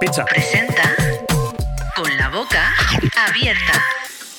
Pizza. 0.00 0.24
Presenta 0.26 0.94
con 1.96 2.16
la 2.16 2.28
boca 2.28 2.72
abierta. 3.28 3.82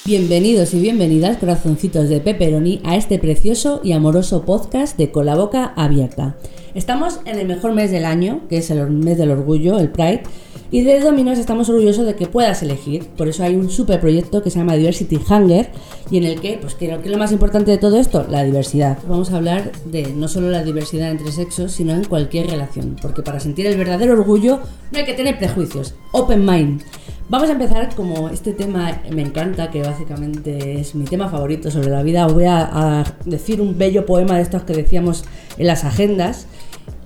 Bienvenidos 0.05 0.73
y 0.73 0.79
bienvenidas, 0.79 1.35
corazoncitos 1.35 2.07
de 2.07 2.21
pepperoni, 2.21 2.81
a 2.85 2.95
este 2.95 3.19
precioso 3.19 3.81
y 3.83 3.91
amoroso 3.91 4.45
podcast 4.45 4.97
de 4.97 5.11
Con 5.11 5.25
la 5.25 5.35
boca 5.35 5.73
abierta. 5.75 6.37
Estamos 6.75 7.19
en 7.25 7.39
el 7.39 7.47
mejor 7.47 7.73
mes 7.73 7.91
del 7.91 8.05
año, 8.05 8.47
que 8.47 8.59
es 8.59 8.69
el 8.69 8.89
mes 8.89 9.17
del 9.17 9.31
orgullo, 9.31 9.79
el 9.79 9.89
Pride, 9.89 10.23
y 10.71 10.81
de 10.81 10.99
Dominos 10.99 11.39
estamos 11.39 11.67
orgullosos 11.69 12.05
de 12.05 12.15
que 12.15 12.27
puedas 12.27 12.61
elegir. 12.61 13.07
Por 13.17 13.27
eso 13.27 13.43
hay 13.43 13.55
un 13.55 13.69
super 13.69 13.99
proyecto 13.99 14.43
que 14.43 14.51
se 14.51 14.59
llama 14.59 14.75
Diversity 14.75 15.17
Hunger 15.17 15.71
y 16.11 16.17
en 16.17 16.25
el 16.25 16.39
que, 16.39 16.59
pues, 16.61 16.75
¿qué 16.75 16.93
es 16.93 17.07
lo 17.07 17.17
más 17.17 17.31
importante 17.31 17.71
de 17.71 17.79
todo 17.79 17.97
esto? 17.97 18.25
La 18.29 18.43
diversidad. 18.43 18.99
Vamos 19.07 19.31
a 19.31 19.37
hablar 19.37 19.71
de 19.85 20.13
no 20.13 20.27
solo 20.27 20.49
la 20.49 20.63
diversidad 20.63 21.09
entre 21.09 21.31
sexos, 21.31 21.71
sino 21.71 21.93
en 21.93 22.03
cualquier 22.03 22.47
relación. 22.51 22.97
Porque 23.01 23.23
para 23.23 23.39
sentir 23.39 23.65
el 23.65 23.77
verdadero 23.77 24.13
orgullo 24.13 24.59
no 24.91 24.99
hay 24.99 25.05
que 25.05 25.13
tener 25.13 25.39
prejuicios. 25.39 25.95
Open 26.11 26.45
mind. 26.45 26.81
Vamos 27.29 27.49
a 27.49 27.53
empezar 27.53 27.95
como 27.95 28.29
este 28.29 28.53
tema 28.53 29.01
me 29.11 29.21
encanta, 29.21 29.71
que 29.71 29.81
básicamente 29.81 30.79
es 30.79 30.93
mi 30.93 31.05
tema 31.05 31.29
favorito 31.29 31.71
sobre 31.71 31.89
la 31.89 32.03
vida. 32.03 32.27
Os 32.27 32.33
voy 32.33 32.45
a, 32.45 32.99
a 32.99 33.03
decir 33.25 33.59
un 33.59 33.77
bello 33.77 34.05
poema 34.05 34.35
de 34.35 34.43
estos 34.43 34.63
que 34.63 34.73
decíamos 34.73 35.25
en 35.57 35.67
las 35.67 35.83
agendas. 35.83 36.45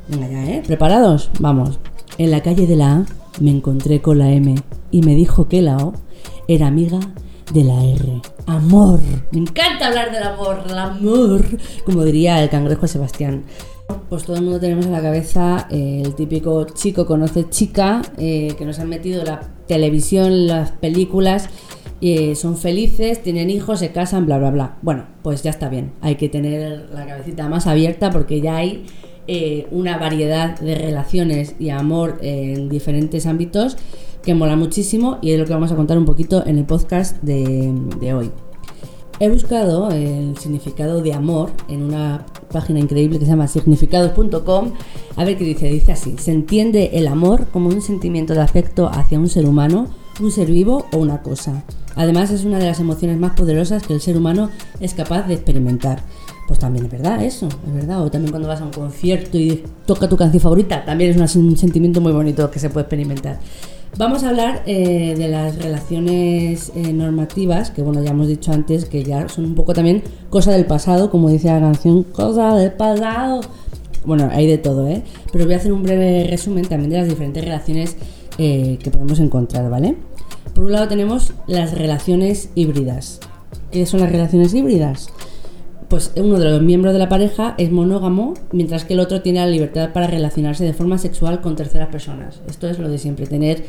Venga 0.10 0.28
ya, 0.28 0.46
¿eh? 0.46 0.64
¿Preparados? 0.66 1.30
Vamos. 1.40 1.80
En 2.18 2.30
la 2.30 2.42
calle 2.42 2.68
de 2.68 2.76
la 2.76 2.92
A 2.92 3.06
me 3.40 3.52
encontré 3.52 4.02
con 4.02 4.20
la 4.20 4.32
M 4.32 4.56
y 4.92 5.02
me 5.02 5.16
dijo 5.16 5.48
que 5.48 5.62
la 5.62 5.78
O 5.78 5.94
era 6.48 6.68
amiga 6.68 7.00
de 7.54 7.64
la 7.64 7.84
R. 7.84 8.22
Amor. 8.46 9.00
Me 9.32 9.40
encanta 9.40 9.88
hablar 9.88 10.12
del 10.12 10.24
amor, 10.24 10.64
el 10.68 10.78
amor. 10.78 11.46
Como 11.86 12.04
diría 12.04 12.42
el 12.42 12.50
cangrejo 12.50 12.88
Sebastián. 12.88 13.44
Pues 14.10 14.24
todo 14.24 14.38
el 14.38 14.44
mundo 14.44 14.60
tenemos 14.60 14.86
en 14.86 14.94
la 14.94 15.02
cabeza 15.02 15.68
eh, 15.70 16.02
el 16.06 16.16
típico 16.16 16.66
chico 16.66 17.06
conoce 17.06 17.50
chica 17.50 18.02
eh, 18.18 18.56
que 18.58 18.66
nos 18.66 18.80
han 18.80 18.88
metido 18.90 19.24
la 19.24 19.42
televisión, 19.68 20.48
las 20.48 20.72
películas. 20.72 21.50
eh, 22.02 22.36
son 22.36 22.58
felices, 22.58 23.22
tienen 23.24 23.50
hijos, 23.50 23.80
se 23.80 23.92
casan, 23.92 24.26
bla, 24.26 24.38
bla, 24.38 24.52
bla. 24.52 24.78
Bueno, 24.82 25.06
pues 25.22 25.42
ya 25.44 25.52
está 25.52 25.70
bien. 25.70 25.94
Hay 26.02 26.16
que 26.16 26.28
tener 26.30 26.90
la 26.94 27.06
cabecita 27.06 27.48
más 27.50 27.68
abierta 27.68 28.10
porque 28.10 28.42
ya 28.42 28.58
hay 28.58 28.86
eh, 29.28 29.68
una 29.72 29.98
variedad 29.98 30.60
de 30.60 30.76
relaciones 30.76 31.56
y 31.60 31.70
amor 31.70 32.20
en 32.22 32.70
diferentes 32.70 33.26
ámbitos 33.26 33.78
que 34.24 34.34
mola 34.34 34.56
muchísimo 34.56 35.18
y 35.22 35.32
es 35.32 35.40
lo 35.40 35.46
que 35.46 35.54
vamos 35.54 35.72
a 35.72 35.76
contar 35.76 35.98
un 35.98 36.06
poquito 36.06 36.46
en 36.46 36.58
el 36.58 36.66
podcast 36.66 37.22
de, 37.22 37.74
de 38.00 38.14
hoy. 38.14 38.32
He 39.20 39.30
buscado 39.30 39.90
el 39.92 40.38
significado 40.38 41.02
de 41.02 41.14
amor 41.14 41.52
en 41.68 41.84
una 41.84 42.26
página 42.52 42.80
increíble 42.80 43.20
que 43.20 43.26
se 43.26 43.32
llama 43.32 43.48
significados.com. 43.48 44.72
A 45.16 45.24
ver 45.24 45.38
qué 45.38 45.44
dice. 45.44 45.68
Dice 45.68 45.92
así: 45.92 46.16
se 46.18 46.32
entiende 46.32 46.92
el 46.94 47.08
amor 47.08 47.48
como 47.48 47.70
un 47.70 47.82
sentimiento 47.82 48.34
de 48.34 48.42
afecto 48.42 48.90
hacia 48.90 49.20
un 49.20 49.30
ser 49.30 49.46
humano, 49.46 49.88
un 50.20 50.32
ser 50.32 50.50
vivo 50.50 50.88
o 50.92 50.98
una 50.98 51.22
cosa. 51.22 51.64
Además, 51.96 52.32
es 52.32 52.44
una 52.44 52.58
de 52.58 52.66
las 52.66 52.80
emociones 52.80 53.20
más 53.20 53.34
poderosas 53.34 53.86
que 53.86 53.94
el 53.94 54.02
ser 54.02 54.18
humano 54.18 54.50
es 54.80 54.94
capaz 54.94 55.28
de 55.28 55.36
experimentar. 55.36 56.02
Pues 56.48 56.60
también 56.60 56.86
es 56.86 56.92
verdad 56.92 57.24
eso, 57.24 57.48
es 57.48 57.74
verdad. 57.74 58.04
O 58.04 58.12
también 58.12 58.32
cuando 58.32 58.48
vas 58.48 58.62
a 58.62 58.66
un 58.66 58.72
concierto 58.72 59.38
y 59.38 59.64
toca 59.86 60.10
tu 60.10 60.18
canción 60.18 60.42
favorita, 60.42 60.84
también 60.84 61.22
es 61.22 61.36
un 61.36 61.58
sentimiento 61.58 62.02
muy 62.02 62.12
bonito 62.12 62.50
que 62.52 62.60
se 62.60 62.70
puede 62.70 62.84
experimentar. 62.84 63.40
Vamos 63.96 64.24
a 64.24 64.30
hablar 64.30 64.64
eh, 64.66 65.14
de 65.16 65.28
las 65.28 65.56
relaciones 65.62 66.72
eh, 66.76 66.92
normativas, 66.94 67.70
que 67.70 67.84
bueno, 67.84 68.04
ya 68.04 68.10
hemos 68.10 68.28
dicho 68.28 68.52
antes, 68.52 68.86
que 68.86 69.04
ya 69.04 69.30
son 69.30 69.46
un 69.46 69.54
poco 69.54 69.74
también 69.74 70.02
cosa 70.32 70.52
del 70.52 70.66
pasado, 70.66 71.12
como 71.12 71.30
dice 71.30 71.48
la 71.50 71.60
canción, 71.60 72.02
cosa 72.02 72.56
del 72.56 72.72
pasado. 72.72 73.42
Bueno, 74.04 74.30
hay 74.32 74.48
de 74.48 74.58
todo, 74.58 74.88
¿eh? 74.88 75.04
Pero 75.32 75.46
voy 75.46 75.54
a 75.54 75.58
hacer 75.58 75.72
un 75.72 75.84
breve 75.84 76.26
resumen 76.28 76.66
también 76.66 76.90
de 76.90 76.98
las 76.98 77.08
diferentes 77.08 77.46
relaciones 77.46 77.96
eh, 78.40 78.80
que 78.82 78.90
podemos 78.90 79.20
encontrar, 79.20 79.70
¿vale? 79.70 79.96
Por 80.56 80.64
un 80.66 80.72
lado 80.72 80.88
tenemos 80.88 81.34
las 81.46 81.78
relaciones 81.78 82.50
híbridas. 82.56 83.20
¿Qué 83.72 83.86
son 83.86 84.00
las 84.00 84.12
relaciones 84.12 84.56
híbridas? 84.56 85.08
Pues 85.94 86.12
uno 86.16 86.40
de 86.40 86.50
los 86.50 86.60
miembros 86.60 86.92
de 86.92 86.98
la 86.98 87.08
pareja 87.08 87.54
es 87.60 87.72
monógamo, 87.72 88.34
mientras 88.52 88.84
que 88.84 88.96
el 88.96 89.00
otro 89.00 89.22
tiene 89.22 89.42
la 89.42 89.46
libertad 89.46 89.94
para 89.94 90.08
relacionarse 90.08 90.64
de 90.64 90.74
forma 90.74 90.98
sexual 90.98 91.40
con 91.40 91.56
terceras 91.56 91.90
personas. 91.90 92.42
Esto 92.48 92.68
es 92.68 92.80
lo 92.80 92.90
de 92.90 92.98
siempre, 92.98 93.28
tener 93.28 93.64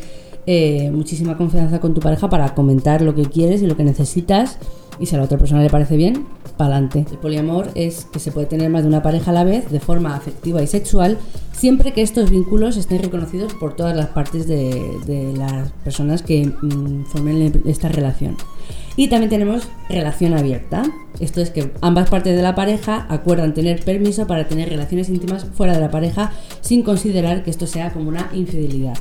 eh, 0.47 0.91
muchísima 0.91 1.37
confianza 1.37 1.81
con 1.81 1.93
tu 1.93 2.01
pareja 2.01 2.31
para 2.31 2.55
comentar 2.55 3.03
lo 3.03 3.15
que 3.15 3.27
quieres 3.27 3.61
y 3.61 3.67
lo 3.67 3.77
que 3.77 3.85
necesitas 3.85 4.57
y 4.99 5.05
si 5.05 5.15
a 5.15 5.19
la 5.19 5.25
otra 5.25 5.37
persona 5.37 5.63
le 5.63 5.69
parece 5.69 5.99
bien, 5.99 6.27
pa'lante. 6.57 7.05
El 7.11 7.19
poliamor 7.19 7.69
es 7.75 8.07
que 8.07 8.19
se 8.19 8.33
puede 8.33 8.47
tener 8.47 8.71
más 8.71 8.85
de 8.85 8.89
una 8.89 9.03
pareja 9.03 9.31
a 9.31 9.35
la 9.35 9.45
vez 9.45 9.71
de 9.71 9.81
forma 9.81 10.17
afectiva 10.17 10.63
y 10.63 10.67
sexual, 10.67 11.19
siempre 11.53 11.93
que 11.93 12.01
estos 12.01 12.31
vínculos 12.31 12.79
estén 12.79 13.03
reconocidos 13.03 13.53
por 13.53 13.77
todas 13.77 13.95
las 13.95 14.07
partes 14.07 14.49
de, 14.49 15.35
las 15.37 15.73
personas 15.85 16.23
que 16.23 16.47
mm, 16.47 17.05
formen 17.05 17.63
esta 17.67 17.89
relación. 17.89 18.39
Y 18.97 19.09
también 19.09 19.31
tenemos 19.31 19.69
relación 19.89 20.35
abierta. 20.35 20.85
Esto 21.21 21.41
es 21.41 21.51
que 21.51 21.73
ambas 21.81 22.11
partes 22.11 22.37
de 22.37 22.43
la 22.43 22.55
pareja 22.55 23.07
acuerdan 23.09 23.55
tener 23.55 23.85
permiso 23.85 24.27
para 24.27 24.47
tener 24.47 24.69
relaciones 24.69 25.09
íntimas 25.09 25.47
fuera 25.55 25.75
de 25.75 25.81
la 25.81 25.91
pareja 25.91 26.33
sin 26.61 26.83
considerar 26.83 27.43
que 27.43 27.51
esto 27.51 27.67
sea 27.67 27.93
como 27.93 28.09
una 28.09 28.31
infidelidad. 28.33 28.95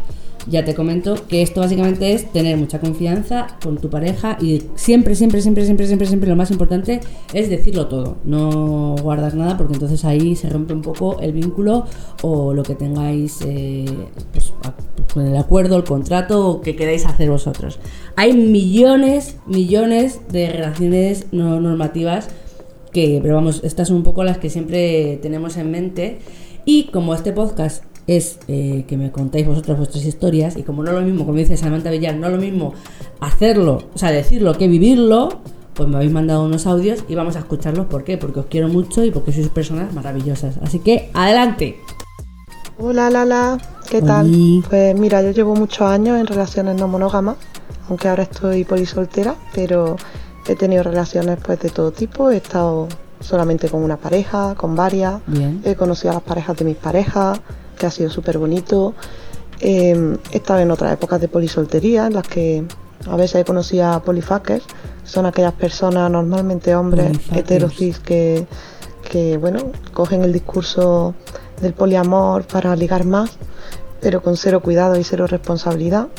Ya 0.48 0.66
te 0.66 0.76
comento 0.76 1.26
que 1.28 1.42
esto 1.42 1.62
básicamente 1.62 2.14
es 2.14 2.32
tener 2.32 2.58
mucha 2.58 2.80
confianza 2.80 3.48
con 3.64 3.78
tu 3.78 3.90
pareja 3.90 4.38
y 4.42 4.64
siempre, 4.76 5.16
siempre, 5.16 5.42
siempre, 5.42 5.66
siempre, 5.66 5.88
siempre, 5.88 6.08
siempre 6.08 6.30
lo 6.30 6.36
más 6.36 6.52
importante 6.52 7.00
es 7.34 7.50
decirlo 7.50 7.88
todo. 7.88 8.18
No 8.26 8.96
guardas 9.02 9.36
nada 9.36 9.58
porque 9.58 9.74
entonces 9.74 10.04
ahí 10.04 10.36
se 10.36 10.50
rompe 10.50 10.74
un 10.74 10.82
poco 10.82 11.20
el 11.22 11.32
vínculo 11.32 11.86
o 12.24 12.54
lo 12.54 12.64
que 12.64 12.76
tengáis 12.76 13.40
eh, 13.46 13.86
pues, 14.34 14.54
con 15.14 15.26
el 15.28 15.38
acuerdo, 15.38 15.78
el 15.78 15.84
contrato 15.84 16.62
que 16.64 16.76
queráis 16.76 17.06
hacer 17.06 17.30
vosotros. 17.30 17.80
Hay 18.16 18.34
millones, 18.34 19.38
millones 19.46 20.22
de 20.30 20.50
relaciones 20.50 21.28
no 21.32 21.60
normativas 21.60 22.30
que, 22.92 23.20
pero 23.22 23.36
vamos, 23.36 23.62
estas 23.64 23.90
son 23.90 23.98
un 23.98 24.04
poco 24.04 24.24
las 24.24 24.38
que 24.38 24.50
siempre 24.50 25.20
tenemos 25.22 25.58
en 25.58 25.72
mente. 25.72 26.20
Y 26.66 26.86
como 26.86 27.14
este 27.14 27.34
podcast 27.34 27.84
es 28.08 28.40
eh, 28.48 28.86
que 28.88 28.98
me 28.98 29.12
contáis 29.12 29.48
vosotros 29.48 29.78
vuestras 29.78 30.06
historias, 30.06 30.58
y 30.58 30.64
como 30.64 30.84
no 30.84 30.92
lo 30.92 31.02
mismo, 31.02 31.26
como 31.26 31.38
dice 31.38 31.58
Samantha 31.58 31.90
Villar, 31.90 32.16
no 32.16 32.30
lo 32.30 32.38
mismo 32.38 32.74
hacerlo, 33.20 33.84
o 33.94 33.98
sea, 33.98 34.12
decirlo 34.12 34.58
que 34.58 34.68
vivirlo, 34.68 35.42
pues 35.74 35.90
me 35.90 35.96
habéis 35.96 36.12
mandado 36.12 36.46
unos 36.46 36.68
audios 36.68 37.04
y 37.10 37.16
vamos 37.16 37.36
a 37.36 37.40
escucharlos. 37.40 37.88
¿Por 37.88 38.04
qué? 38.04 38.18
Porque 38.18 38.42
os 38.42 38.46
quiero 38.46 38.68
mucho 38.68 39.04
y 39.04 39.12
porque 39.12 39.32
sois 39.32 39.50
personas 39.50 39.94
maravillosas. 39.94 40.58
Así 40.62 40.80
que, 40.80 41.10
adelante. 41.14 41.78
Hola 42.80 43.10
Lala, 43.10 43.58
¿qué 43.90 44.02
tal? 44.02 44.64
Pues 44.70 44.96
mira, 44.98 45.22
yo 45.22 45.32
llevo 45.32 45.56
muchos 45.56 45.82
años 45.88 46.20
en 46.20 46.28
relaciones 46.28 46.76
no 46.76 46.88
monógamas, 46.88 47.36
aunque 47.88 48.08
ahora 48.08 48.24
estoy 48.24 48.64
polisoltera, 48.64 49.36
pero 49.54 49.96
he 50.48 50.56
tenido 50.56 50.84
relaciones 50.84 51.38
pues 51.44 51.60
de 51.60 51.70
todo 51.70 51.92
tipo, 51.92 52.32
he 52.32 52.38
estado 52.38 52.88
solamente 53.20 53.70
con 53.70 53.84
una 53.84 53.98
pareja, 53.98 54.56
con 54.56 54.76
varias, 54.76 55.22
Bien. 55.28 55.62
he 55.64 55.76
conocido 55.76 56.12
a 56.12 56.14
las 56.16 56.24
parejas 56.24 56.58
de 56.58 56.66
mis 56.66 56.76
parejas, 56.76 57.40
que 57.78 57.86
ha 57.86 57.92
sido 57.92 58.10
súper 58.10 58.38
bonito, 58.38 58.94
Eh, 59.66 60.18
he 60.32 60.38
estado 60.38 60.60
en 60.60 60.72
otras 60.72 60.92
épocas 60.92 61.22
de 61.22 61.30
polisoltería 61.30 62.08
en 62.08 62.14
las 62.16 62.28
que 62.28 62.66
a 63.10 63.16
veces 63.16 63.42
he 63.42 63.46
conocido 63.46 63.86
a 63.86 64.02
polifuckers, 64.02 64.66
son 65.06 65.26
aquellas 65.26 65.54
personas, 65.54 66.12
normalmente 66.12 66.76
hombres 66.76 67.18
heterosis 67.32 68.00
que, 68.00 68.46
que 69.10 69.38
bueno, 69.38 69.60
cogen 69.94 70.24
el 70.24 70.34
discurso 70.34 71.14
del 71.64 71.74
poliamor 71.74 72.44
para 72.44 72.76
ligar 72.76 73.06
más, 73.06 73.32
pero 74.02 74.22
con 74.22 74.38
cero 74.38 74.62
cuidado 74.62 75.00
y 75.00 75.04
cero 75.04 75.26
responsabilidad. 75.26 76.10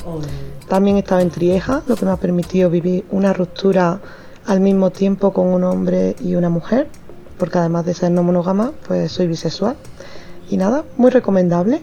También 0.68 0.96
he 0.96 1.00
estado 1.00 1.20
en 1.20 1.30
Trieja, 1.30 1.82
lo 1.86 1.94
que 1.94 2.04
me 2.04 2.10
ha 2.10 2.16
permitido 2.16 2.70
vivir 2.70 3.04
una 3.10 3.32
ruptura 3.32 4.00
al 4.46 4.60
mismo 4.60 4.90
tiempo 4.90 5.32
con 5.32 5.46
un 5.48 5.62
hombre 5.64 6.16
y 6.20 6.34
una 6.34 6.48
mujer, 6.48 6.88
porque 7.38 7.58
además 7.58 7.84
de 7.86 7.94
ser 7.94 8.10
no 8.10 8.22
monógama, 8.22 8.72
pues 8.86 9.12
soy 9.12 9.26
bisexual. 9.26 9.76
Y 10.50 10.56
nada, 10.56 10.84
muy 10.96 11.10
recomendable. 11.10 11.80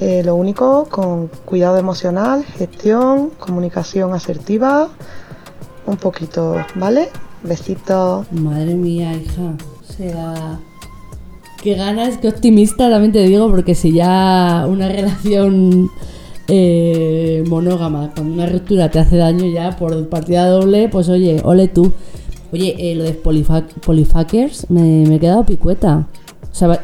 Eh, 0.00 0.22
lo 0.24 0.34
único 0.34 0.86
con 0.90 1.28
cuidado 1.44 1.78
emocional, 1.78 2.44
gestión, 2.44 3.30
comunicación 3.30 4.12
asertiva, 4.12 4.88
un 5.86 5.96
poquito, 5.96 6.56
¿vale? 6.74 7.10
Besitos. 7.42 8.30
Madre 8.32 8.74
mía, 8.74 9.14
hija. 9.14 9.54
Sea. 9.96 10.58
Qué 11.64 11.74
ganas, 11.74 12.18
qué 12.18 12.28
optimista 12.28 12.90
también 12.90 13.10
te 13.12 13.22
digo, 13.26 13.48
porque 13.48 13.74
si 13.74 13.92
ya 13.92 14.66
una 14.68 14.86
relación 14.88 15.90
eh, 16.46 17.42
monógama 17.48 18.12
con 18.14 18.26
una 18.32 18.44
ruptura 18.46 18.90
te 18.90 18.98
hace 18.98 19.16
daño 19.16 19.46
ya 19.46 19.74
por 19.76 20.08
partida 20.10 20.46
doble, 20.46 20.90
pues 20.90 21.08
oye, 21.08 21.40
ole 21.42 21.68
tú. 21.68 21.90
Oye, 22.52 22.76
eh, 22.78 22.94
lo 22.94 23.04
de 23.04 23.14
polifa- 23.14 23.64
polifuckers 23.84 24.68
me, 24.70 25.04
he 25.04 25.18
quedado 25.18 25.44
picueta. 25.46 26.06
O 26.52 26.54
sea, 26.54 26.68
va- 26.68 26.80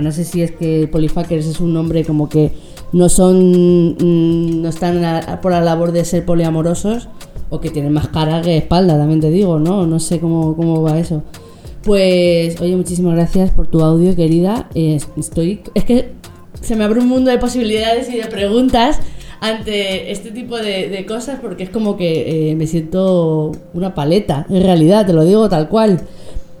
no 0.00 0.12
sé 0.12 0.24
si 0.24 0.42
es 0.42 0.52
que 0.52 0.88
polifuckers 0.90 1.46
es 1.46 1.60
un 1.60 1.72
nombre 1.74 2.04
como 2.04 2.28
que 2.30 2.52
no 2.92 3.08
son. 3.10 3.92
mm, 4.00 4.62
no 4.62 4.68
están 4.70 5.00
por 5.42 5.52
la 5.52 5.60
labor 5.60 5.92
de 5.92 6.04
ser 6.06 6.24
poliamorosos 6.24 7.08
o 7.50 7.60
que 7.60 7.68
tienen 7.70 7.92
más 7.92 8.08
cara 8.08 8.40
que 8.40 8.56
espalda, 8.56 8.96
también 8.96 9.20
te 9.20 9.30
digo, 9.30 9.58
¿no? 9.58 9.86
No 9.86 10.00
sé 10.00 10.20
cómo, 10.20 10.56
cómo 10.56 10.82
va 10.82 10.98
eso. 10.98 11.22
Pues, 11.84 12.60
oye, 12.60 12.76
muchísimas 12.76 13.14
gracias 13.14 13.50
por 13.50 13.66
tu 13.66 13.80
audio, 13.80 14.14
querida. 14.14 14.68
Eh, 14.74 15.00
estoy. 15.16 15.60
Es 15.74 15.84
que 15.84 16.12
se 16.60 16.76
me 16.76 16.84
abre 16.84 17.00
un 17.00 17.08
mundo 17.08 17.30
de 17.30 17.38
posibilidades 17.38 18.10
y 18.10 18.16
de 18.16 18.26
preguntas 18.26 19.00
ante 19.40 20.12
este 20.12 20.30
tipo 20.30 20.58
de, 20.58 21.04
cosas 21.08 21.40
porque 21.40 21.62
es 21.62 21.70
como 21.70 21.96
que 21.96 22.50
eh, 22.50 22.54
me 22.56 22.66
siento 22.66 23.52
una 23.72 23.94
paleta, 23.94 24.46
en 24.50 24.62
realidad, 24.62 25.06
te 25.06 25.14
lo 25.14 25.24
digo 25.24 25.48
tal 25.48 25.68
cual. 25.68 26.00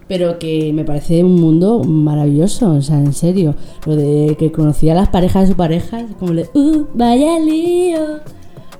Pero 0.08 0.40
que 0.40 0.72
me 0.72 0.84
parece 0.84 1.22
un 1.22 1.40
mundo 1.40 1.84
maravilloso, 1.84 2.72
o 2.72 2.82
sea, 2.82 2.98
en 2.98 3.12
serio. 3.12 3.54
Lo 3.86 3.94
de 3.94 4.36
que 4.38 4.50
conocía 4.50 4.92
a 4.92 4.96
las 4.96 5.08
parejas 5.08 5.42
de 5.42 5.48
su 5.52 5.56
pareja, 5.56 6.00
es 6.00 6.16
como 6.18 6.32
de, 6.32 6.48
uh, 6.52 6.86
vaya 6.94 7.38
lío. 7.38 8.20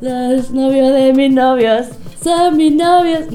Los 0.00 0.50
novios 0.50 0.94
de 0.94 1.12
mis 1.12 1.30
novios 1.30 1.86
son 2.22 2.56
mis 2.56 2.74
novios. 2.74 3.26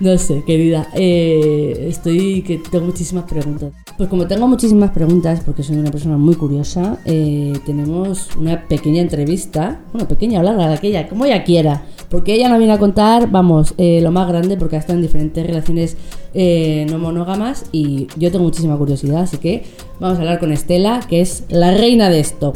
No 0.00 0.18
sé, 0.18 0.42
querida. 0.46 0.86
Eh, 0.94 1.86
estoy 1.88 2.42
que 2.42 2.58
tengo 2.58 2.86
muchísimas 2.86 3.24
preguntas. 3.24 3.72
Pues 3.96 4.08
como 4.08 4.26
tengo 4.26 4.48
muchísimas 4.48 4.90
preguntas, 4.90 5.40
porque 5.44 5.62
soy 5.62 5.76
una 5.76 5.90
persona 5.90 6.16
muy 6.16 6.34
curiosa, 6.34 6.98
eh, 7.04 7.52
tenemos 7.64 8.28
una 8.36 8.66
pequeña 8.66 9.00
entrevista, 9.00 9.80
bueno, 9.92 10.08
pequeña 10.08 10.40
o 10.40 10.42
larga, 10.42 10.72
aquella, 10.72 11.08
como 11.08 11.24
ella 11.24 11.44
quiera, 11.44 11.84
porque 12.10 12.34
ella 12.34 12.48
nos 12.48 12.58
viene 12.58 12.72
a 12.72 12.78
contar, 12.78 13.30
vamos, 13.30 13.74
eh, 13.78 14.00
lo 14.02 14.10
más 14.10 14.28
grande, 14.28 14.56
porque 14.56 14.76
ha 14.76 14.78
estado 14.78 14.98
en 14.98 15.02
diferentes 15.02 15.46
relaciones 15.46 15.96
no 16.34 16.98
monógamas 16.98 17.66
y 17.72 18.06
yo 18.16 18.30
tengo 18.32 18.44
muchísima 18.44 18.78
curiosidad, 18.78 19.22
así 19.22 19.36
que 19.36 19.64
vamos 20.00 20.16
a 20.18 20.22
hablar 20.22 20.38
con 20.38 20.50
Estela, 20.50 21.00
que 21.08 21.20
es 21.20 21.44
la 21.50 21.72
reina 21.72 22.08
de 22.08 22.20
esto. 22.20 22.54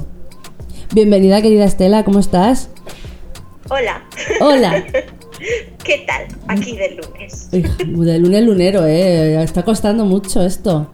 Bienvenida, 0.92 1.42
querida 1.42 1.64
Estela, 1.64 2.04
¿cómo 2.04 2.20
estás? 2.20 2.70
Hola. 3.68 4.04
Hola. 4.40 4.84
¿Qué 5.84 6.04
tal? 6.06 6.26
Aquí 6.48 6.76
del 6.76 6.96
lunes. 6.96 7.50
De 7.50 8.18
lunes 8.18 8.42
lunero, 8.42 8.86
¿eh? 8.86 9.42
Está 9.42 9.64
costando 9.64 10.04
mucho 10.04 10.42
esto. 10.44 10.92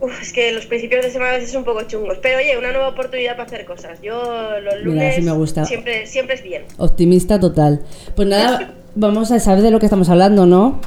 Uf, 0.00 0.22
es 0.22 0.32
que 0.32 0.52
los 0.52 0.64
principios 0.66 1.04
de 1.04 1.10
semana 1.10 1.32
a 1.32 1.34
veces 1.34 1.50
son 1.50 1.58
un 1.58 1.64
poco 1.66 1.82
chungos. 1.82 2.18
Pero 2.22 2.38
oye, 2.38 2.56
una 2.56 2.70
nueva 2.72 2.88
oportunidad 2.88 3.32
para 3.32 3.44
hacer 3.44 3.66
cosas. 3.66 4.00
Yo 4.00 4.14
los 4.62 4.74
Mira, 4.76 4.84
lunes 4.84 5.12
así 5.12 5.22
me 5.22 5.32
gusta. 5.32 5.64
Siempre, 5.66 6.06
siempre 6.06 6.36
es 6.36 6.42
bien. 6.42 6.62
Optimista 6.78 7.38
total. 7.38 7.82
Pues 8.16 8.28
nada, 8.28 8.72
vamos 8.94 9.30
a 9.32 9.40
saber 9.40 9.62
de 9.62 9.70
lo 9.70 9.78
que 9.78 9.86
estamos 9.86 10.08
hablando, 10.08 10.46
¿no? 10.46 10.80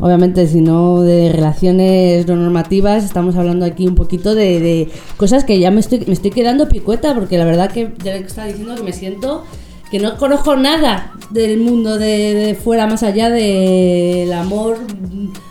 Obviamente, 0.00 0.46
si 0.46 0.60
no 0.60 1.02
de 1.02 1.30
relaciones 1.30 2.26
no 2.26 2.36
normativas, 2.36 3.04
estamos 3.04 3.36
hablando 3.36 3.66
aquí 3.66 3.86
un 3.86 3.94
poquito 3.94 4.34
de, 4.34 4.58
de 4.58 4.88
cosas 5.16 5.44
que 5.44 5.58
ya 5.58 5.70
me 5.70 5.80
estoy, 5.80 6.04
me 6.06 6.14
estoy 6.14 6.30
quedando 6.30 6.68
picueta, 6.68 7.14
porque 7.14 7.36
la 7.36 7.44
verdad 7.44 7.70
que 7.70 7.92
ya 8.02 8.14
le 8.14 8.20
estaba 8.20 8.48
diciendo 8.48 8.74
que 8.74 8.82
me 8.82 8.92
siento 8.92 9.44
que 9.90 9.98
no 9.98 10.16
conozco 10.16 10.56
nada 10.56 11.12
del 11.30 11.58
mundo 11.58 11.98
de, 11.98 12.34
de 12.34 12.54
fuera, 12.54 12.86
más 12.86 13.02
allá 13.02 13.28
del 13.28 14.32
amor 14.32 14.78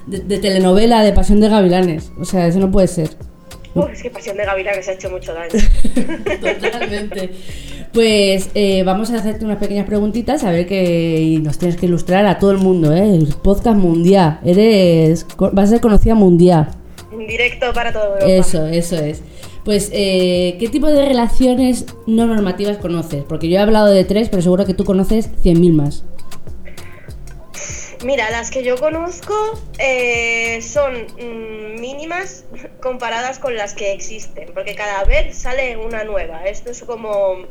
de, 0.08 0.20
de 0.20 0.38
telenovela, 0.40 1.04
de 1.04 1.14
pasión 1.14 1.40
de 1.42 1.50
gavilanes. 1.50 2.12
O 2.20 2.26
sea, 2.26 2.48
eso 2.48 2.60
no 2.60 2.72
puede 2.72 2.88
ser. 2.88 3.29
Uf, 3.80 3.92
es 3.92 4.04
que 4.04 4.10
Pasión 4.10 4.38
de 4.38 4.46
Gavilán 4.46 4.76
que 4.76 4.84
se 4.84 4.92
ha 4.92 4.94
hecho 4.94 5.10
mucho 5.10 5.34
daño. 5.34 5.52
Totalmente. 6.62 7.32
Pues 7.94 8.50
eh, 8.54 8.84
vamos 8.84 9.10
a 9.12 9.18
hacerte 9.18 9.46
unas 9.46 9.58
pequeñas 9.58 9.88
preguntitas 9.88 10.44
a 10.44 10.52
ver 10.52 10.68
que 10.68 11.22
y 11.22 11.38
nos 11.38 11.58
tienes 11.58 11.78
que 11.78 11.88
ilustrar 11.88 12.26
a 12.26 12.38
todo 12.38 12.52
el 12.52 12.60
mundo, 12.60 12.94
¿eh? 12.94 13.16
El 13.16 13.34
podcast 13.42 13.78
mundial. 13.78 14.40
Eres, 14.46 15.26
vas 15.38 15.70
a 15.70 15.72
ser 15.74 15.82
conocida 15.82 16.14
mundial. 16.14 16.70
En 17.12 17.28
directo 17.28 17.74
para 17.74 17.92
todo 17.92 18.20
Europa. 18.20 18.26
Eso, 18.28 18.68
eso 18.68 18.96
es. 18.98 19.24
Pues, 19.66 19.90
eh, 19.94 20.56
¿qué 20.60 20.70
tipo 20.70 20.88
de 20.88 21.06
relaciones 21.06 21.86
no 22.08 22.26
normativas 22.26 22.78
conoces? 22.78 23.24
Porque 23.28 23.50
yo 23.50 23.58
he 23.58 23.60
hablado 23.60 23.88
de 23.88 24.04
tres, 24.04 24.30
pero 24.30 24.42
seguro 24.42 24.66
que 24.66 24.74
tú 24.74 24.84
conoces 24.84 25.30
100.000 25.44 25.74
más. 25.74 26.04
Mira, 28.04 28.30
las 28.32 28.50
que 28.50 28.64
yo 28.64 28.78
conozco 28.78 29.36
eh, 29.78 30.62
son 30.62 31.08
mm, 31.18 31.80
mínimas 31.82 32.46
comparadas 32.82 33.40
con 33.40 33.56
las 33.56 33.74
que 33.74 33.92
existen, 33.92 34.52
porque 34.54 34.76
cada 34.76 35.04
vez 35.04 35.38
sale 35.38 35.76
una 35.76 36.06
nueva. 36.06 36.46
Esto 36.46 36.72
es 36.72 36.82
como, 36.84 37.46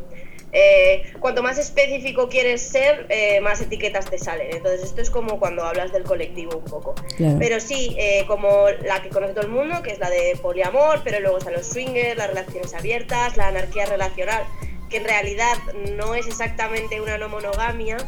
eh, 0.52 1.12
cuanto 1.20 1.42
más 1.42 1.58
específico 1.58 2.30
quieres 2.30 2.62
ser, 2.62 3.06
eh, 3.10 3.40
más 3.42 3.60
etiquetas 3.60 4.06
te 4.06 4.18
salen. 4.18 4.48
Entonces 4.50 4.84
esto 4.84 5.02
es 5.02 5.10
como 5.10 5.38
cuando 5.38 5.64
hablas 5.64 5.92
del 5.92 6.04
colectivo 6.04 6.56
un 6.56 6.64
poco. 6.64 6.94
Claro. 7.16 7.36
Pero 7.38 7.60
sí, 7.60 7.94
eh, 7.98 8.24
como 8.26 8.68
la 8.84 9.02
que 9.02 9.10
conoce 9.10 9.34
todo 9.34 9.44
el 9.44 9.52
mundo, 9.52 9.82
que 9.82 9.90
es 9.92 9.98
la 9.98 10.08
de 10.08 10.38
poliamor, 10.40 11.02
pero 11.04 11.20
luego 11.20 11.38
están 11.38 11.52
los 11.52 11.66
swingers, 11.66 12.16
las 12.16 12.28
relaciones 12.28 12.72
abiertas, 12.72 13.36
la 13.36 13.48
anarquía 13.48 13.84
relacional, 13.84 14.44
que 14.88 14.96
en 14.96 15.04
realidad 15.04 15.56
no 15.96 16.14
es 16.14 16.26
exactamente 16.26 17.02
una 17.02 17.18
no 17.18 17.28
monogamia, 17.28 17.98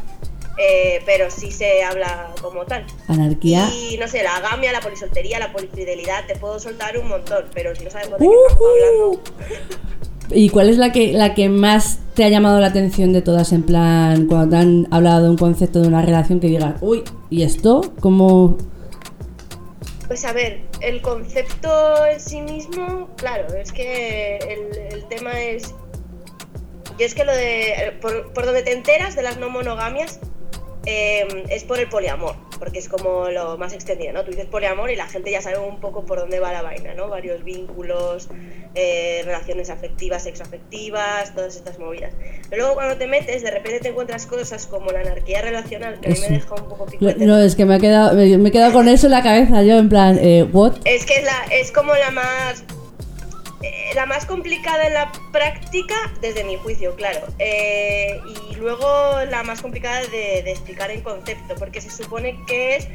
eh, 0.57 1.01
pero 1.05 1.29
sí 1.31 1.51
se 1.51 1.83
habla 1.83 2.33
como 2.41 2.65
tal. 2.65 2.85
Anarquía. 3.07 3.69
Y 3.69 3.97
no 3.97 4.07
sé, 4.07 4.23
la 4.23 4.35
agamia, 4.35 4.71
la 4.71 4.81
polisoltería, 4.81 5.39
la 5.39 5.51
polifidelidad, 5.51 6.25
te 6.27 6.35
puedo 6.35 6.59
soltar 6.59 6.97
un 6.97 7.07
montón, 7.07 7.45
pero 7.53 7.75
si 7.75 7.83
no 7.83 7.91
sabemos 7.91 8.19
de 8.19 8.27
qué 8.27 8.33
estamos 8.33 8.69
hablando. 8.85 9.21
¿Y 10.33 10.49
cuál 10.49 10.69
es 10.69 10.77
la 10.77 10.91
que, 10.91 11.13
la 11.13 11.33
que 11.33 11.49
más 11.49 11.99
te 12.15 12.23
ha 12.23 12.29
llamado 12.29 12.59
la 12.59 12.67
atención 12.67 13.11
de 13.11 13.21
todas? 13.21 13.51
En 13.51 13.63
plan, 13.63 14.27
cuando 14.27 14.49
te 14.49 14.55
han 14.61 14.87
hablado 14.91 15.23
de 15.23 15.29
un 15.29 15.37
concepto 15.37 15.81
de 15.81 15.87
una 15.87 16.01
relación 16.01 16.39
que 16.39 16.47
digas, 16.47 16.75
uy, 16.81 17.03
¿y 17.29 17.43
esto? 17.43 17.93
¿Cómo...? 17.99 18.57
Pues 20.07 20.25
a 20.25 20.33
ver, 20.33 20.61
el 20.81 21.01
concepto 21.01 22.05
en 22.05 22.19
sí 22.19 22.41
mismo, 22.41 23.09
claro, 23.15 23.53
es 23.55 23.71
que 23.71 24.37
el, 24.37 24.93
el 24.93 25.05
tema 25.05 25.41
es. 25.41 25.73
Yo 26.99 27.05
es 27.05 27.15
que 27.15 27.23
lo 27.23 27.31
de. 27.31 27.97
Por, 28.01 28.33
por 28.33 28.45
donde 28.45 28.61
te 28.61 28.73
enteras 28.73 29.15
de 29.15 29.21
las 29.21 29.37
no 29.37 29.49
monogamias 29.49 30.19
eh, 30.85 31.45
es 31.49 31.63
por 31.63 31.79
el 31.79 31.87
poliamor, 31.89 32.35
porque 32.57 32.79
es 32.79 32.89
como 32.89 33.29
lo 33.29 33.57
más 33.57 33.73
extendido, 33.73 34.13
¿no? 34.13 34.23
Tú 34.23 34.31
dices 34.31 34.47
poliamor 34.47 34.89
y 34.89 34.95
la 34.95 35.07
gente 35.07 35.29
ya 35.31 35.41
sabe 35.41 35.57
un 35.59 35.79
poco 35.79 36.05
por 36.05 36.19
dónde 36.19 36.39
va 36.39 36.51
la 36.51 36.61
vaina, 36.61 36.93
¿no? 36.95 37.07
Varios 37.07 37.43
vínculos, 37.43 38.29
eh, 38.73 39.21
relaciones 39.25 39.69
afectivas, 39.69 40.23
sexoafectivas, 40.23 41.35
todas 41.35 41.55
estas 41.55 41.77
movidas. 41.79 42.13
Pero 42.49 42.61
luego 42.63 42.75
cuando 42.75 42.97
te 42.97 43.07
metes, 43.07 43.43
de 43.43 43.51
repente 43.51 43.79
te 43.79 43.89
encuentras 43.89 44.25
cosas 44.25 44.65
como 44.65 44.91
la 44.91 45.01
anarquía 45.01 45.41
relacional, 45.41 45.99
que 45.99 46.09
a 46.09 46.11
mí 46.13 46.19
me 46.19 46.29
deja 46.29 46.55
un 46.55 46.67
poco 46.69 46.85
No, 46.85 46.91
picuete. 46.91 47.25
no, 47.25 47.37
es 47.39 47.55
que 47.55 47.65
me, 47.65 47.75
ha 47.75 47.79
quedado, 47.79 48.15
me, 48.15 48.37
me 48.37 48.49
he 48.49 48.51
quedado 48.51 48.73
con 48.73 48.87
eso 48.87 49.07
en 49.07 49.11
la 49.11 49.21
cabeza, 49.23 49.61
yo 49.63 49.77
en 49.77 49.89
plan, 49.89 50.17
eh, 50.21 50.43
¿what? 50.51 50.73
Es 50.85 51.05
que 51.05 51.15
es, 51.19 51.23
la, 51.23 51.45
es 51.51 51.71
como 51.71 51.93
la 51.93 52.11
más. 52.11 52.63
Eh, 53.63 53.91
la 53.93 54.05
más 54.05 54.25
complicada 54.25 54.87
en 54.87 54.93
la 54.93 55.11
práctica, 55.31 55.95
desde 56.19 56.43
mi 56.43 56.57
juicio, 56.57 56.95
claro. 56.95 57.19
Eh, 57.37 58.19
y 58.51 58.55
luego 58.55 58.85
la 59.29 59.43
más 59.43 59.61
complicada 59.61 60.01
de, 60.01 60.41
de 60.43 60.51
explicar 60.51 60.89
en 60.89 61.01
concepto, 61.01 61.55
porque 61.55 61.79
se 61.79 61.91
supone 61.91 62.39
que 62.47 62.77
es 62.77 62.87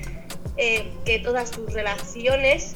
eh, 0.57 0.91
que 1.05 1.19
todas 1.21 1.51
tus 1.51 1.73
relaciones 1.73 2.73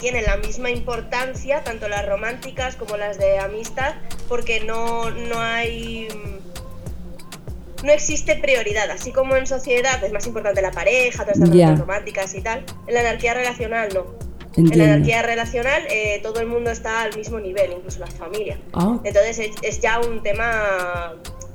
tienen 0.00 0.24
la 0.24 0.38
misma 0.38 0.70
importancia, 0.70 1.62
tanto 1.62 1.86
las 1.86 2.04
románticas 2.04 2.74
como 2.74 2.96
las 2.96 3.16
de 3.16 3.38
amistad, 3.38 3.94
porque 4.28 4.58
no, 4.58 5.10
no 5.10 5.38
hay. 5.38 6.08
No 7.84 7.92
existe 7.92 8.34
prioridad, 8.34 8.90
así 8.90 9.12
como 9.12 9.36
en 9.36 9.46
sociedad 9.46 10.02
es 10.02 10.10
más 10.10 10.26
importante 10.26 10.60
la 10.62 10.72
pareja, 10.72 11.22
todas 11.22 11.36
estas 11.36 11.50
relaciones 11.50 11.78
románticas 11.78 12.34
y 12.34 12.40
tal. 12.40 12.64
En 12.88 12.94
la 12.94 13.00
anarquía 13.00 13.34
relacional 13.34 13.90
no. 13.94 14.25
En 14.56 14.64
la 14.64 14.68
Entiendo. 14.70 14.94
anarquía 14.94 15.22
relacional 15.22 15.82
eh, 15.90 16.20
todo 16.22 16.40
el 16.40 16.46
mundo 16.46 16.70
está 16.70 17.02
al 17.02 17.14
mismo 17.16 17.38
nivel, 17.40 17.72
incluso 17.76 18.00
la 18.00 18.06
familia. 18.06 18.58
Ah, 18.72 18.98
Entonces 19.04 19.38
es, 19.38 19.50
es 19.62 19.80
ya 19.80 20.00
un 20.00 20.22
tema 20.22 21.12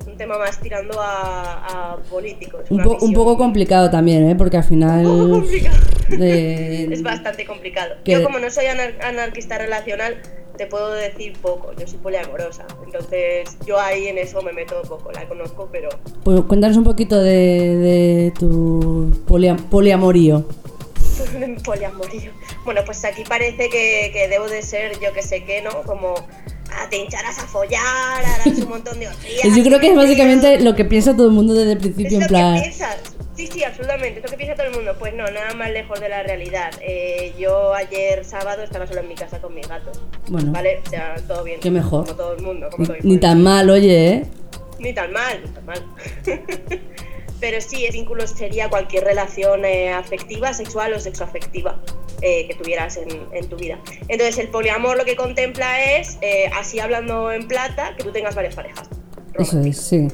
un 0.07 0.17
tema 0.17 0.37
más 0.37 0.59
tirando 0.59 0.99
a, 0.99 1.93
a 1.93 1.97
político. 2.09 2.59
es 2.63 2.69
un, 2.71 2.81
po- 2.83 2.97
un 3.01 3.13
poco 3.13 3.37
complicado 3.37 3.89
también, 3.89 4.27
¿eh? 4.29 4.35
Porque 4.35 4.57
al 4.57 4.63
final... 4.63 5.05
Un 5.05 5.17
poco 5.19 5.31
complicado. 5.41 5.77
de- 6.09 6.83
Es 6.91 7.01
bastante 7.03 7.45
complicado. 7.45 7.95
Que- 8.03 8.13
Yo 8.13 8.23
como 8.23 8.39
no 8.39 8.49
soy 8.49 8.65
anar- 8.65 8.95
anarquista 9.03 9.57
relacional, 9.59 10.17
te 10.57 10.65
puedo 10.67 10.91
decir 10.93 11.33
poco. 11.41 11.71
Yo 11.79 11.87
soy 11.87 11.99
poliamorosa. 11.99 12.65
Entonces 12.83 13.57
yo 13.65 13.79
ahí 13.79 14.07
en 14.07 14.17
eso 14.17 14.41
me 14.41 14.53
meto 14.53 14.81
poco. 14.83 15.11
La 15.11 15.27
conozco, 15.27 15.69
pero 15.71 15.89
Pues 16.23 16.41
cuéntanos 16.41 16.77
un 16.77 16.83
poquito 16.83 17.21
de, 17.21 17.75
de 17.77 18.33
tu 18.37 19.11
polia- 19.27 19.55
poliamorío. 19.69 20.45
poliamorío. 21.63 22.31
Bueno, 22.65 22.81
pues 22.85 23.03
aquí 23.05 23.23
parece 23.27 23.69
que, 23.69 24.09
que 24.13 24.27
debo 24.27 24.47
de 24.47 24.61
ser 24.61 24.99
yo 24.99 25.13
que 25.13 25.21
sé 25.21 25.43
qué, 25.43 25.61
¿no? 25.61 25.83
Como 25.83 26.15
ah, 26.71 26.87
te 26.89 26.97
hincharás 26.97 27.39
a 27.39 27.47
follar, 27.47 28.23
harás 28.25 28.47
un 28.47 28.69
montón 28.69 28.99
de 28.99 29.07
orgías. 29.07 29.55
Yo 29.55 29.63
creo 29.63 29.79
que 29.79 29.89
es 29.89 29.95
básicamente 29.95 30.59
lo 30.59 30.75
que 30.75 30.85
piensa 30.85 31.15
todo 31.15 31.27
el 31.27 31.33
mundo 31.33 31.53
desde 31.53 31.73
el 31.73 31.77
principio, 31.79 32.17
Es 32.17 32.23
en 32.23 32.27
plan... 32.27 32.55
que 32.55 32.61
piensas. 32.61 32.97
Sí, 33.35 33.47
sí, 33.47 33.63
absolutamente. 33.63 34.19
Es 34.19 34.23
lo 34.25 34.29
que 34.29 34.37
piensa 34.37 34.55
todo 34.55 34.67
el 34.67 34.75
mundo. 34.75 34.95
Pues 34.99 35.13
no, 35.13 35.23
nada 35.31 35.53
más 35.53 35.71
lejos 35.71 35.99
de 35.99 36.09
la 36.09 36.21
realidad. 36.21 36.71
Eh, 36.81 37.33
yo 37.39 37.73
ayer 37.73 38.23
sábado 38.25 38.61
estaba 38.61 38.85
solo 38.85 38.99
en 39.01 39.07
mi 39.07 39.15
casa 39.15 39.39
con 39.39 39.55
mis 39.55 39.67
gatos. 39.67 39.99
Bueno, 40.27 40.51
¿Vale? 40.51 40.81
O 40.85 40.89
sea, 40.89 41.15
todo 41.27 41.43
bien. 41.43 41.59
Qué 41.59 41.71
mejor. 41.71 42.05
Como 42.05 42.17
todo 42.17 42.33
el 42.35 42.43
mundo. 42.43 42.69
Como 42.69 42.83
ni, 42.83 42.87
todo 42.87 42.97
el 42.97 43.03
ni 43.03 43.09
mundo. 43.11 43.27
tan 43.27 43.41
mal, 43.41 43.69
oye, 43.69 44.07
¿eh? 44.09 44.25
Ni 44.79 44.93
tan 44.93 45.11
mal, 45.13 45.41
ni 45.43 45.49
tan 45.49 45.65
mal. 45.65 45.85
Pero 47.41 47.59
sí, 47.59 47.85
el 47.85 47.91
vínculo 47.93 48.25
sería 48.27 48.69
cualquier 48.69 49.03
relación 49.03 49.65
eh, 49.65 49.91
afectiva, 49.91 50.53
sexual 50.53 50.93
o 50.93 50.99
sexoafectiva 50.99 51.81
eh, 52.21 52.47
que 52.47 52.53
tuvieras 52.55 52.95
en, 52.97 53.09
en 53.33 53.49
tu 53.49 53.57
vida. 53.57 53.79
Entonces, 54.07 54.37
el 54.37 54.47
poliamor 54.49 54.95
lo 54.95 55.03
que 55.05 55.15
contempla 55.15 55.97
es, 55.97 56.17
eh, 56.21 56.45
así 56.57 56.79
hablando 56.79 57.31
en 57.31 57.47
plata, 57.47 57.95
que 57.97 58.03
tú 58.03 58.11
tengas 58.11 58.35
varias 58.35 58.55
parejas. 58.55 58.87
Eso 59.37 59.59
es, 59.61 59.77
sí. 59.77 60.07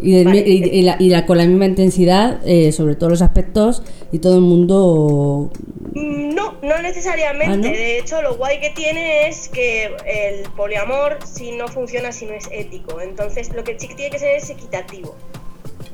Y, 0.00 0.16
del 0.16 0.24
Vale. 0.24 0.42
mi- 0.42 0.50
y- 0.50 0.64
y 0.80 0.82
la, 0.82 0.96
y 0.98 1.08
la- 1.10 1.24
con 1.24 1.38
la 1.38 1.44
misma 1.46 1.66
intensidad 1.66 2.40
eh, 2.44 2.72
sobre 2.72 2.96
todos 2.96 3.12
los 3.12 3.22
aspectos 3.22 3.84
y 4.10 4.18
todo 4.18 4.34
el 4.34 4.40
mundo... 4.40 5.52
Mm, 5.94 6.34
No, 6.34 6.54
No 6.60 6.82
necesariamente, 6.82 7.52
Ah, 7.52 7.56
¿no? 7.56 7.62
de 7.76 7.98
hecho 7.98 8.20
lo 8.20 8.34
guay 8.36 8.58
que 8.58 8.70
tiene 8.70 9.28
es 9.28 9.48
que 9.48 9.94
el 10.06 10.42
poliamor 10.56 11.18
si 11.24 11.52
no 11.52 11.68
funciona 11.68 12.10
si 12.10 12.26
no 12.26 12.32
es 12.34 12.48
ético, 12.50 13.00
entonces 13.00 13.54
lo 13.54 13.62
que 13.62 13.74
tiene 13.74 14.10
que 14.10 14.18
ser 14.18 14.34
es 14.36 14.50
equitativo. 14.50 15.14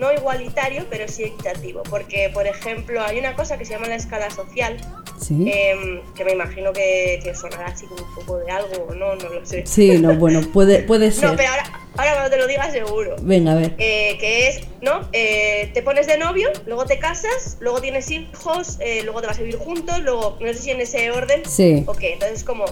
No 0.00 0.12
igualitario, 0.12 0.86
pero 0.90 1.06
sí 1.06 1.24
equitativo, 1.24 1.82
porque 1.90 2.30
por 2.32 2.46
ejemplo 2.46 3.02
hay 3.02 3.18
una 3.18 3.36
cosa 3.36 3.58
que 3.58 3.64
se 3.66 3.74
llama 3.74 3.86
la 3.88 3.96
escala 3.96 4.30
social, 4.30 4.78
Sí. 5.20 5.34
em, 5.52 6.00
que 6.14 6.24
me 6.24 6.32
imagino 6.32 6.72
que, 6.72 7.20
que 7.22 7.34
sonará 7.34 7.66
así 7.66 7.84
como 7.86 8.02
un 8.02 8.14
poco 8.14 8.38
de 8.38 8.50
algo 8.50 8.86
o 8.88 8.94
no, 8.94 9.14
no 9.16 9.28
lo 9.28 9.44
sé. 9.44 9.66
Sí, 9.66 9.98
no, 9.98 10.14
bueno, 10.14 10.40
puede, 10.52 10.82
puede 10.84 11.10
ser. 11.12 11.28
No, 11.30 11.36
pero 11.36 11.50
ahora, 11.50 11.64
ahora 11.98 12.12
cuando 12.14 12.30
te 12.30 12.36
lo 12.38 12.46
diga 12.46 12.70
seguro. 12.70 13.16
Venga, 13.20 13.52
a 13.52 13.56
ver. 13.56 13.74
Eh, 13.76 14.16
que 14.18 14.48
es, 14.48 14.60
¿no? 14.80 15.06
Eh, 15.12 15.70
te 15.74 15.82
pones 15.82 16.06
de 16.06 16.16
novio, 16.16 16.48
luego 16.64 16.86
te 16.86 16.98
casas, 16.98 17.58
luego 17.60 17.82
tienes 17.82 18.10
hijos, 18.10 18.78
eh, 18.80 19.02
luego 19.04 19.20
te 19.20 19.26
vas 19.26 19.38
a 19.38 19.42
vivir 19.42 19.58
juntos, 19.58 19.98
luego, 20.00 20.38
no 20.40 20.46
sé 20.54 20.54
si 20.58 20.70
en 20.70 20.80
ese 20.80 21.10
orden. 21.10 21.42
Sí. 21.46 21.84
Ok, 21.86 21.98
entonces 22.02 22.42
como, 22.42 22.64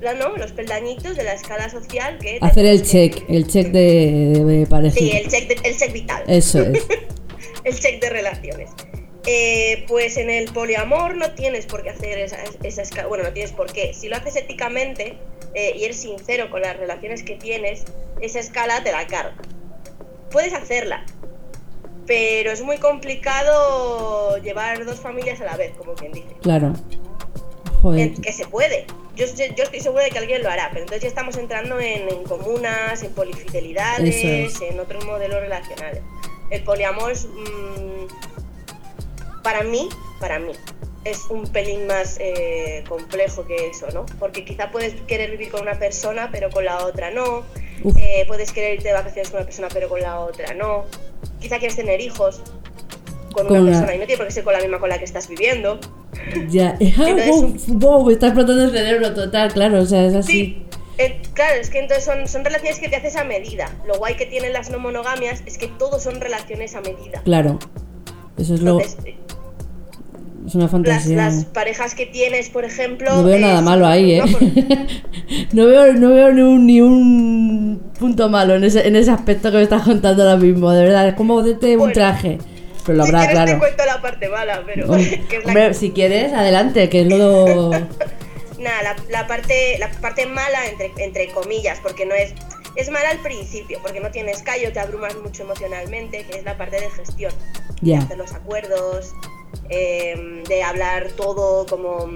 Los 0.00 0.52
peldañitos 0.52 1.16
de 1.16 1.24
la 1.24 1.32
escala 1.34 1.68
social 1.68 2.18
que... 2.18 2.38
Hacer 2.40 2.66
el 2.66 2.82
check, 2.82 3.24
el 3.28 3.46
check 3.48 3.68
de, 3.68 4.32
de 4.44 4.66
pareja. 4.66 4.94
Sí, 4.96 5.10
el 5.10 5.28
check, 5.28 5.48
de- 5.48 5.68
el 5.68 5.76
check 5.76 5.92
vital. 5.92 6.22
Eso 6.28 6.60
es. 6.62 6.86
el 7.64 7.78
check 7.78 8.00
de 8.00 8.10
relaciones. 8.10 8.70
Eh, 9.26 9.84
pues 9.88 10.16
en 10.16 10.30
el 10.30 10.50
poliamor 10.52 11.16
no 11.16 11.32
tienes 11.32 11.66
por 11.66 11.82
qué 11.82 11.90
hacer 11.90 12.18
esa, 12.18 12.38
esa 12.62 12.82
escala. 12.82 13.08
Bueno, 13.08 13.24
no 13.24 13.32
tienes 13.32 13.52
por 13.52 13.72
qué. 13.72 13.92
Si 13.92 14.08
lo 14.08 14.16
haces 14.16 14.36
éticamente 14.36 15.18
eh, 15.54 15.74
y 15.76 15.84
eres 15.84 15.96
sincero 16.00 16.48
con 16.50 16.62
las 16.62 16.76
relaciones 16.76 17.22
que 17.24 17.34
tienes, 17.34 17.84
esa 18.20 18.38
escala 18.38 18.82
te 18.84 18.92
la 18.92 19.06
carga. 19.06 19.34
Puedes 20.30 20.52
hacerla, 20.54 21.04
pero 22.06 22.52
es 22.52 22.62
muy 22.62 22.78
complicado 22.78 24.38
llevar 24.38 24.84
dos 24.84 25.00
familias 25.00 25.40
a 25.40 25.44
la 25.44 25.56
vez, 25.56 25.72
como 25.76 25.94
quien 25.94 26.12
dice. 26.12 26.28
Claro. 26.40 26.72
Joder. 27.82 28.12
Que 28.14 28.32
se 28.32 28.46
puede. 28.46 28.86
Yo, 29.18 29.26
yo- 29.26 29.64
estoy 29.64 29.80
segura 29.80 30.04
de 30.04 30.10
que 30.10 30.18
alguien 30.18 30.42
lo 30.42 30.50
hará, 30.50 30.68
pero 30.70 30.82
entonces 30.82 31.02
ya 31.02 31.08
estamos 31.08 31.36
entrando 31.36 31.78
en, 31.80 32.08
en 32.08 32.22
comunas, 32.24 33.02
en 33.02 33.12
polifidelidades, 33.12 34.14
es. 34.14 34.60
en 34.62 34.78
otros 34.80 35.04
modelos 35.04 35.40
relacionales. 35.40 36.00
El 36.50 36.62
poliamor 36.62 37.12
es, 37.12 37.26
mm, 37.26 38.06
para 39.42 39.62
mí, 39.62 39.88
para 40.20 40.38
mí, 40.38 40.52
es 41.04 41.26
un 41.30 41.46
pelín 41.46 41.86
más 41.86 42.16
eh, 42.20 42.84
complejo 42.88 43.46
que 43.46 43.68
eso, 43.68 43.88
¿no? 43.92 44.04
Porque 44.18 44.44
quizá 44.44 44.70
puedes 44.70 44.94
querer 45.02 45.30
vivir 45.30 45.50
con 45.50 45.62
una 45.62 45.78
persona, 45.78 46.28
pero 46.30 46.50
con 46.50 46.64
la 46.64 46.84
otra 46.84 47.10
no. 47.10 47.44
Eh, 47.96 48.24
puedes 48.26 48.52
querer 48.52 48.74
irte 48.74 48.88
de 48.88 48.94
vacaciones 48.94 49.30
con 49.30 49.38
una 49.38 49.46
persona, 49.46 49.68
pero 49.72 49.88
con 49.88 50.00
la 50.00 50.20
otra 50.20 50.54
no. 50.54 50.84
Quizá 51.40 51.58
quieres 51.58 51.76
tener 51.76 52.00
hijos 52.00 52.42
con, 53.38 53.46
Con 53.48 53.56
una 53.58 53.62
una- 53.70 53.70
persona 53.78 53.94
y 53.94 53.98
no 53.98 54.06
tiene 54.06 54.16
por 54.18 54.26
qué 54.26 54.32
ser 54.32 54.44
con 54.44 54.52
la 54.52 54.60
misma 54.60 54.78
con 54.78 54.88
la 54.88 54.98
que 54.98 55.04
estás 55.04 55.28
viviendo. 55.28 55.78
Ya. 56.48 56.76
Entonces- 56.80 57.68
wow, 57.68 58.04
me 58.04 58.12
está 58.12 58.26
explotando 58.28 58.64
el 58.64 58.70
cerebro 58.70 59.14
total, 59.14 59.52
claro, 59.52 59.80
o 59.82 59.86
sea, 59.86 60.04
es 60.06 60.14
así. 60.14 60.32
Sí, 60.32 60.62
eh, 60.98 61.20
claro, 61.32 61.60
es 61.60 61.70
que 61.70 61.78
entonces 61.78 62.04
son, 62.04 62.26
son 62.28 62.44
relaciones 62.44 62.78
que 62.80 62.88
te 62.88 62.96
haces 62.96 63.16
a 63.16 63.24
medida. 63.24 63.70
Lo 63.86 63.96
guay 63.98 64.16
que 64.16 64.26
tienen 64.26 64.52
las 64.52 64.70
no 64.70 64.78
monogamias 64.78 65.42
es 65.46 65.56
que 65.58 65.68
todos 65.68 66.02
son 66.02 66.20
relaciones 66.20 66.74
a 66.74 66.80
medida. 66.80 67.22
Claro. 67.24 67.58
Eso 68.36 68.54
es 68.54 68.60
lo. 68.60 68.80
Entonces, 68.80 68.98
eh, 69.04 69.16
Es 70.46 70.54
una 70.54 70.64
las, 70.64 70.70
fantasía. 70.72 71.16
las 71.16 71.44
parejas 71.46 71.94
que 71.94 72.06
tienes, 72.06 72.48
por 72.50 72.64
ejemplo... 72.64 73.10
No 73.14 73.24
veo 73.24 73.36
eh, 73.36 73.40
nada 73.40 73.60
malo 73.60 73.86
ahí, 73.86 74.12
¿eh? 74.12 74.22
no, 74.24 74.32
por- 74.32 74.42
no 75.52 75.66
veo, 75.66 75.92
no 75.94 76.10
veo 76.10 76.32
ni, 76.32 76.40
un, 76.42 76.66
ni 76.66 76.80
un 76.80 77.82
punto 77.98 78.28
malo 78.28 78.54
en 78.54 78.64
ese, 78.64 78.86
en 78.88 78.96
ese 78.96 79.10
aspecto 79.10 79.50
que 79.50 79.58
me 79.58 79.62
estás 79.64 79.82
contando 79.82 80.22
ahora 80.22 80.36
mismo, 80.36 80.70
de 80.72 80.84
verdad. 80.84 81.08
Es 81.08 81.14
como 81.14 81.34
un 81.36 81.58
Bueno, 81.60 81.92
traje. 81.92 82.38
Pero 82.88 82.98
lo 82.98 83.04
si 83.04 83.10
habrá, 83.10 83.20
quieres 83.28 83.38
te 83.38 83.44
claro. 83.44 83.58
cuento 83.60 83.84
la 83.86 84.00
parte 84.02 84.28
mala, 84.28 84.62
pero... 84.66 84.86
Hombre, 84.90 85.24
que 85.28 85.36
es 85.36 85.44
la 85.44 85.48
hombre, 85.48 85.74
si 85.74 85.90
quieres, 85.92 86.32
adelante, 86.32 86.88
que 86.88 87.02
es 87.02 87.06
lo. 87.06 87.70
Nada, 88.58 88.82
la, 88.82 88.96
la 89.10 89.26
parte, 89.28 89.78
la 89.78 89.88
parte 90.00 90.26
mala, 90.26 90.66
entre, 90.66 90.90
entre 91.04 91.28
comillas, 91.28 91.78
porque 91.82 92.04
no 92.06 92.14
es... 92.14 92.32
Es 92.76 92.90
mala 92.90 93.10
al 93.10 93.18
principio, 93.18 93.78
porque 93.82 94.00
no 94.00 94.10
tienes 94.10 94.42
callo, 94.42 94.72
te 94.72 94.78
abrumas 94.80 95.14
mucho 95.16 95.42
emocionalmente, 95.42 96.24
que 96.26 96.38
es 96.38 96.44
la 96.44 96.56
parte 96.56 96.80
de 96.80 96.90
gestión. 96.90 97.32
de 97.80 97.90
Ya. 97.92 97.98
hacer 97.98 98.16
los 98.18 98.32
acuerdos, 98.34 99.12
eh, 99.70 100.42
de 100.48 100.62
hablar 100.62 101.08
todo 101.16 101.66
como 101.66 102.08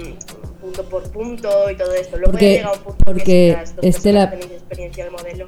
punto 0.62 0.82
por 0.84 1.02
punto 1.10 1.48
y 1.70 1.76
todo 1.76 1.92
esto. 1.94 2.16
Luego 2.16 2.30
Porque- 2.32 2.52
llega 2.56 2.72
un 2.72 2.78
punto 2.78 2.98
porque 3.04 3.22
que 3.24 3.56
Estela- 3.88 4.32
experiencia 4.32 5.04
del 5.04 5.12
modelo. 5.12 5.46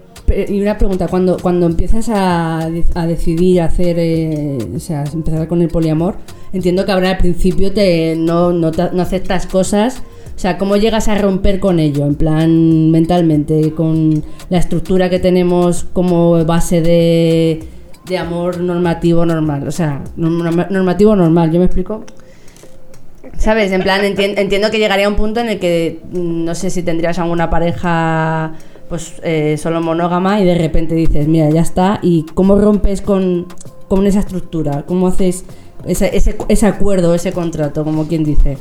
Y 0.48 0.60
una 0.60 0.76
pregunta, 0.76 1.08
cuando, 1.08 1.36
cuando 1.40 1.66
empiezas 1.66 2.08
a, 2.10 2.68
a 2.94 3.06
decidir 3.06 3.60
hacer, 3.62 3.96
eh, 3.98 4.58
o 4.76 4.80
sea, 4.80 5.04
empezar 5.12 5.46
con 5.48 5.62
el 5.62 5.68
poliamor, 5.68 6.16
entiendo 6.52 6.84
que 6.84 6.92
ahora 6.92 7.10
al 7.10 7.18
principio 7.18 7.72
te, 7.72 8.16
no, 8.16 8.52
no, 8.52 8.70
no 8.70 9.02
aceptas 9.02 9.46
cosas, 9.46 10.02
o 10.34 10.38
sea, 10.38 10.58
¿cómo 10.58 10.76
llegas 10.76 11.06
a 11.08 11.14
romper 11.16 11.60
con 11.60 11.78
ello? 11.78 12.04
En 12.06 12.16
plan, 12.16 12.90
mentalmente, 12.90 13.72
con 13.72 14.24
la 14.50 14.58
estructura 14.58 15.08
que 15.08 15.20
tenemos 15.20 15.84
como 15.92 16.44
base 16.44 16.80
de, 16.80 17.62
de 18.06 18.18
amor 18.18 18.58
normativo 18.60 19.24
normal, 19.24 19.68
o 19.68 19.70
sea, 19.70 20.02
norma- 20.16 20.66
normativo 20.70 21.14
normal, 21.14 21.52
¿yo 21.52 21.60
me 21.60 21.66
explico? 21.66 22.04
¿Sabes? 23.38 23.72
En 23.72 23.82
plan, 23.82 24.02
entien- 24.02 24.34
entiendo 24.38 24.70
que 24.70 24.78
llegaría 24.78 25.08
un 25.08 25.16
punto 25.16 25.40
en 25.40 25.48
el 25.48 25.58
que 25.58 26.00
mm, 26.12 26.44
no 26.44 26.54
sé 26.54 26.70
si 26.70 26.82
tendrías 26.82 27.18
alguna 27.18 27.50
pareja 27.50 28.52
pues 28.88 29.14
eh, 29.22 29.56
solo 29.58 29.80
monógama 29.80 30.40
y 30.40 30.44
de 30.44 30.54
repente 30.56 30.94
dices, 30.94 31.26
mira, 31.26 31.48
ya 31.50 31.62
está. 31.62 31.98
¿Y 32.02 32.24
cómo 32.34 32.56
rompes 32.58 33.00
con, 33.02 33.46
con 33.88 34.06
esa 34.06 34.20
estructura? 34.20 34.84
¿Cómo 34.86 35.08
haces 35.08 35.44
ese, 35.86 36.10
ese 36.48 36.66
acuerdo, 36.66 37.14
ese 37.14 37.32
contrato, 37.32 37.82
como 37.84 38.06
quien 38.06 38.24
dice? 38.24 38.58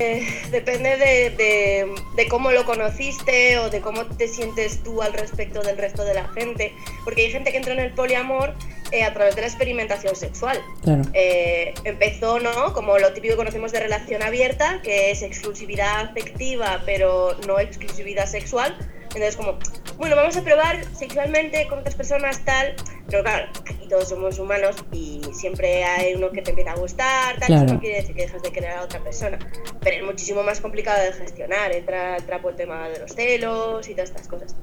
Eh, 0.00 0.26
depende 0.50 0.96
de, 0.96 1.30
de- 1.30 1.94
de 2.16 2.28
cómo 2.28 2.50
lo 2.52 2.64
conociste 2.64 3.58
o 3.58 3.68
de 3.68 3.80
cómo 3.82 4.06
te 4.06 4.28
sientes 4.28 4.82
tú 4.82 5.02
al 5.02 5.12
respecto 5.12 5.60
del 5.62 5.76
resto 5.76 6.04
de 6.04 6.14
la 6.14 6.26
gente. 6.28 6.72
Porque 7.04 7.22
hay 7.26 7.30
gente 7.30 7.50
que 7.52 7.58
entra 7.58 7.74
en 7.74 7.80
el 7.80 7.92
poliamor 7.92 8.54
eh, 8.92 9.04
a 9.04 9.12
través 9.12 9.36
de 9.36 9.42
la 9.42 9.46
experimentación 9.46 10.16
sexual. 10.16 10.58
Claro. 10.82 11.02
Eh, 11.12 11.74
empezó, 11.84 12.40
¿no? 12.40 12.72
Como 12.72 12.98
lo 12.98 13.12
típico 13.12 13.34
que 13.34 13.36
conocemos 13.38 13.72
de 13.72 13.80
relación 13.80 14.22
abierta, 14.22 14.80
que 14.82 15.10
es 15.10 15.22
exclusividad 15.22 16.00
afectiva, 16.00 16.82
pero 16.86 17.36
no 17.46 17.60
exclusividad 17.60 18.26
sexual. 18.26 18.74
Entonces, 19.14 19.36
como, 19.36 19.58
bueno, 19.96 20.16
vamos 20.16 20.36
a 20.36 20.42
probar 20.42 20.84
sexualmente 20.94 21.66
con 21.68 21.80
otras 21.80 21.94
personas, 21.94 22.44
tal. 22.44 22.74
Pero 23.08 23.22
claro, 23.22 23.48
aquí 23.68 23.88
todos 23.88 24.08
somos 24.08 24.38
humanos 24.38 24.76
y 24.92 25.20
siempre 25.32 25.82
hay 25.82 26.14
uno 26.14 26.30
que 26.30 26.42
te 26.42 26.50
empieza 26.50 26.72
a 26.72 26.76
gustar, 26.76 27.38
tal. 27.38 27.46
Claro. 27.48 27.64
Eso 27.64 27.74
no 27.74 27.80
quiere 27.80 27.96
decir 27.96 28.14
que 28.14 28.22
dejas 28.22 28.42
de 28.42 28.52
querer 28.52 28.70
a 28.70 28.82
otra 28.82 29.00
persona. 29.00 29.38
Pero 29.80 29.96
es 29.96 30.02
muchísimo 30.04 30.42
más 30.42 30.60
complicado 30.60 31.02
de 31.02 31.12
gestionar. 31.12 31.72
Entra 31.72 32.14
al 32.14 32.24
trapo 32.24 32.50
el 32.50 32.56
tema 32.56 32.88
de 32.88 33.00
los 33.00 33.12
celos 33.12 33.88
y 33.88 33.94
todas 33.94 34.10
estas 34.10 34.28
cosas. 34.28 34.54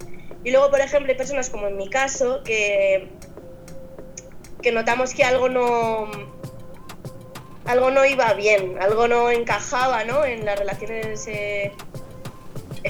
Y 0.43 0.51
luego, 0.51 0.69
por 0.69 0.79
ejemplo, 0.79 1.11
hay 1.11 1.17
personas 1.17 1.49
como 1.49 1.67
en 1.67 1.75
mi 1.75 1.89
caso 1.89 2.41
que 2.43 3.09
que 4.61 4.71
notamos 4.71 5.13
que 5.13 5.23
algo 5.23 5.49
no 5.49 6.09
algo 7.65 7.91
no 7.91 8.05
iba 8.05 8.33
bien, 8.33 8.81
algo 8.81 9.07
no 9.07 9.29
encajaba, 9.29 10.05
¿no? 10.05 10.23
En 10.23 10.45
las 10.45 10.57
relaciones 10.57 11.27
eh, 11.27 11.73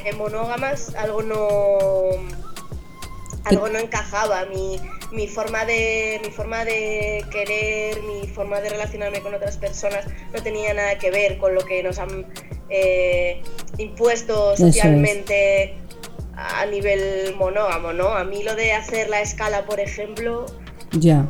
eh, 0.05 0.13
monógamas, 0.13 0.95
algo 0.95 1.21
no 1.21 1.47
algo 3.43 3.69
no 3.69 3.79
encajaba. 3.79 4.45
Mi, 4.45 4.79
mi 5.11 5.27
forma 5.27 5.65
de 5.65 6.19
mi 6.23 6.31
forma 6.31 6.65
de 6.65 7.23
querer, 7.31 8.01
mi 8.03 8.27
forma 8.27 8.59
de 8.59 8.69
relacionarme 8.69 9.21
con 9.21 9.33
otras 9.33 9.57
personas 9.57 10.05
no 10.33 10.41
tenía 10.43 10.73
nada 10.73 10.97
que 10.97 11.11
ver 11.11 11.37
con 11.37 11.55
lo 11.55 11.61
que 11.61 11.81
nos 11.83 11.97
han 11.99 12.25
eh, 12.69 13.41
impuesto 13.77 14.53
es. 14.53 14.59
socialmente 14.59 15.75
a 16.35 16.65
nivel 16.65 17.35
monógamo, 17.35 17.93
¿no? 17.93 18.09
A 18.09 18.23
mí 18.23 18.43
lo 18.43 18.55
de 18.55 18.73
hacer 18.73 19.09
la 19.09 19.21
escala, 19.21 19.65
por 19.65 19.79
ejemplo, 19.79 20.45
Ya. 20.91 21.25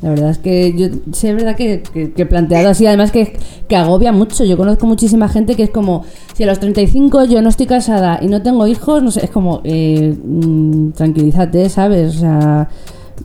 La 0.00 0.10
verdad 0.10 0.30
es 0.30 0.38
que 0.38 0.74
yo 0.76 0.86
sé, 1.12 1.34
verdad 1.34 1.56
que, 1.56 1.82
que, 1.82 2.12
que 2.12 2.26
planteado 2.26 2.68
así, 2.68 2.86
además 2.86 3.10
que, 3.10 3.36
que 3.68 3.76
agobia 3.76 4.12
mucho. 4.12 4.44
Yo 4.44 4.56
conozco 4.56 4.86
muchísima 4.86 5.28
gente 5.28 5.56
que 5.56 5.64
es 5.64 5.70
como, 5.70 6.04
si 6.34 6.44
a 6.44 6.46
los 6.46 6.60
35 6.60 7.24
yo 7.24 7.42
no 7.42 7.48
estoy 7.48 7.66
casada 7.66 8.20
y 8.22 8.28
no 8.28 8.40
tengo 8.42 8.66
hijos, 8.68 9.02
no 9.02 9.10
sé, 9.10 9.24
es 9.24 9.30
como, 9.30 9.60
eh, 9.64 10.16
mm, 10.22 10.90
tranquilízate, 10.90 11.68
¿sabes? 11.68 12.16
O 12.16 12.18
sea, 12.20 12.68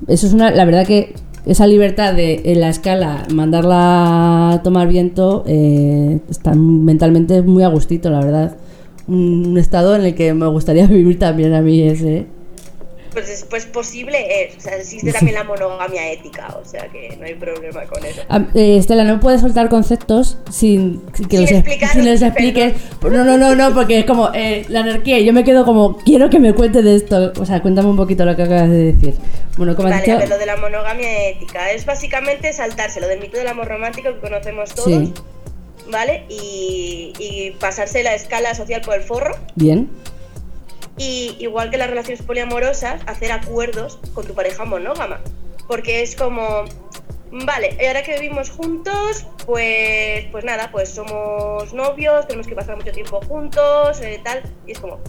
eso 0.07 0.25
es 0.25 0.33
una, 0.33 0.49
la 0.49 0.65
verdad 0.65 0.87
que 0.87 1.13
esa 1.45 1.67
libertad 1.67 2.15
de 2.15 2.41
en 2.45 2.61
la 2.61 2.69
escala 2.69 3.25
mandarla 3.31 4.51
a 4.53 4.63
tomar 4.63 4.87
viento 4.87 5.43
eh, 5.45 6.21
está 6.29 6.53
mentalmente 6.55 7.41
muy 7.43 7.63
a 7.63 7.67
gustito, 7.67 8.09
la 8.09 8.19
verdad. 8.19 8.57
Un, 9.07 9.47
un 9.47 9.57
estado 9.57 9.95
en 9.95 10.05
el 10.05 10.15
que 10.15 10.33
me 10.33 10.47
gustaría 10.47 10.87
vivir 10.87 11.19
también 11.19 11.53
a 11.53 11.61
mí 11.61 11.81
ese. 11.81 12.25
Pues, 13.13 13.29
es- 13.29 13.45
pues 13.49 13.65
posible 13.65 14.43
es. 14.45 14.57
O 14.57 14.59
sea, 14.61 14.75
existe 14.75 15.11
también 15.13 15.35
la 15.35 15.43
monogamia 15.43 16.11
ética, 16.11 16.47
o 16.61 16.65
sea 16.65 16.87
que 16.89 17.15
no 17.17 17.25
hay 17.25 17.35
problema 17.35 17.83
con 17.85 18.03
eso. 18.05 18.21
Ah, 18.29 18.45
eh, 18.53 18.77
Estela, 18.77 19.03
no 19.03 19.19
puedes 19.19 19.41
soltar 19.41 19.69
conceptos 19.69 20.37
sin, 20.51 21.01
sin 21.13 21.27
que 21.27 21.37
Sin 21.37 21.41
los, 22.05 22.19
sin 22.19 22.27
expliques. 22.27 22.73
No, 23.03 23.23
no, 23.23 23.37
no, 23.37 23.55
no, 23.55 23.73
porque 23.73 23.99
es 23.99 24.05
como 24.05 24.29
eh, 24.33 24.65
la 24.69 24.81
anarquía. 24.81 25.19
Yo 25.19 25.31
me 25.33 25.43
quedo 25.43 25.63
como, 25.65 25.97
quiero 25.97 26.29
que 26.29 26.39
me 26.39 26.53
cuente 26.53 26.81
de 26.81 26.95
esto. 26.95 27.31
O 27.39 27.45
sea, 27.45 27.61
cuéntame 27.61 27.89
un 27.89 27.97
poquito 27.97 28.25
lo 28.25 28.35
que 28.35 28.43
acabas 28.43 28.69
de 28.69 28.91
decir. 28.93 29.13
Bueno, 29.57 29.75
como 29.75 29.87
has 29.89 29.93
Vale, 29.95 30.03
dicho. 30.05 30.15
a 30.17 30.19
ver, 30.19 30.29
lo 30.29 30.37
de 30.37 30.45
la 30.45 30.57
monogamia 30.57 31.29
ética 31.29 31.71
es 31.71 31.85
básicamente 31.85 32.51
saltarse 32.53 32.99
lo 32.99 33.07
del 33.07 33.19
mito 33.19 33.37
del 33.37 33.47
amor 33.47 33.67
romántico 33.67 34.09
que 34.13 34.19
conocemos 34.19 34.73
todos. 34.73 34.87
Sí. 34.89 35.13
¿vale? 35.91 36.23
Y, 36.29 37.13
y 37.19 37.51
pasarse 37.59 38.03
la 38.03 38.15
escala 38.15 38.55
social 38.55 38.81
por 38.81 38.95
el 38.95 39.01
forro. 39.01 39.35
Bien. 39.55 39.89
Y 40.97 41.35
igual 41.39 41.71
que 41.71 41.77
las 41.77 41.89
relaciones 41.89 42.21
poliamorosas, 42.21 43.01
hacer 43.07 43.31
acuerdos 43.31 43.99
con 44.13 44.25
tu 44.25 44.33
pareja 44.33 44.63
monógama. 44.65 45.21
Porque 45.67 46.03
es 46.03 46.15
como, 46.15 46.65
vale, 47.31 47.77
ahora 47.87 48.03
que 48.03 48.19
vivimos 48.19 48.49
juntos, 48.51 49.25
pues, 49.45 50.25
pues 50.31 50.45
nada, 50.45 50.69
pues 50.71 50.89
somos 50.89 51.73
novios, 51.73 52.27
tenemos 52.27 52.47
que 52.47 52.55
pasar 52.55 52.75
mucho 52.77 52.91
tiempo 52.91 53.21
juntos, 53.27 54.01
eh, 54.01 54.21
tal. 54.23 54.43
Y 54.67 54.73
es 54.73 54.79
como, 54.79 54.99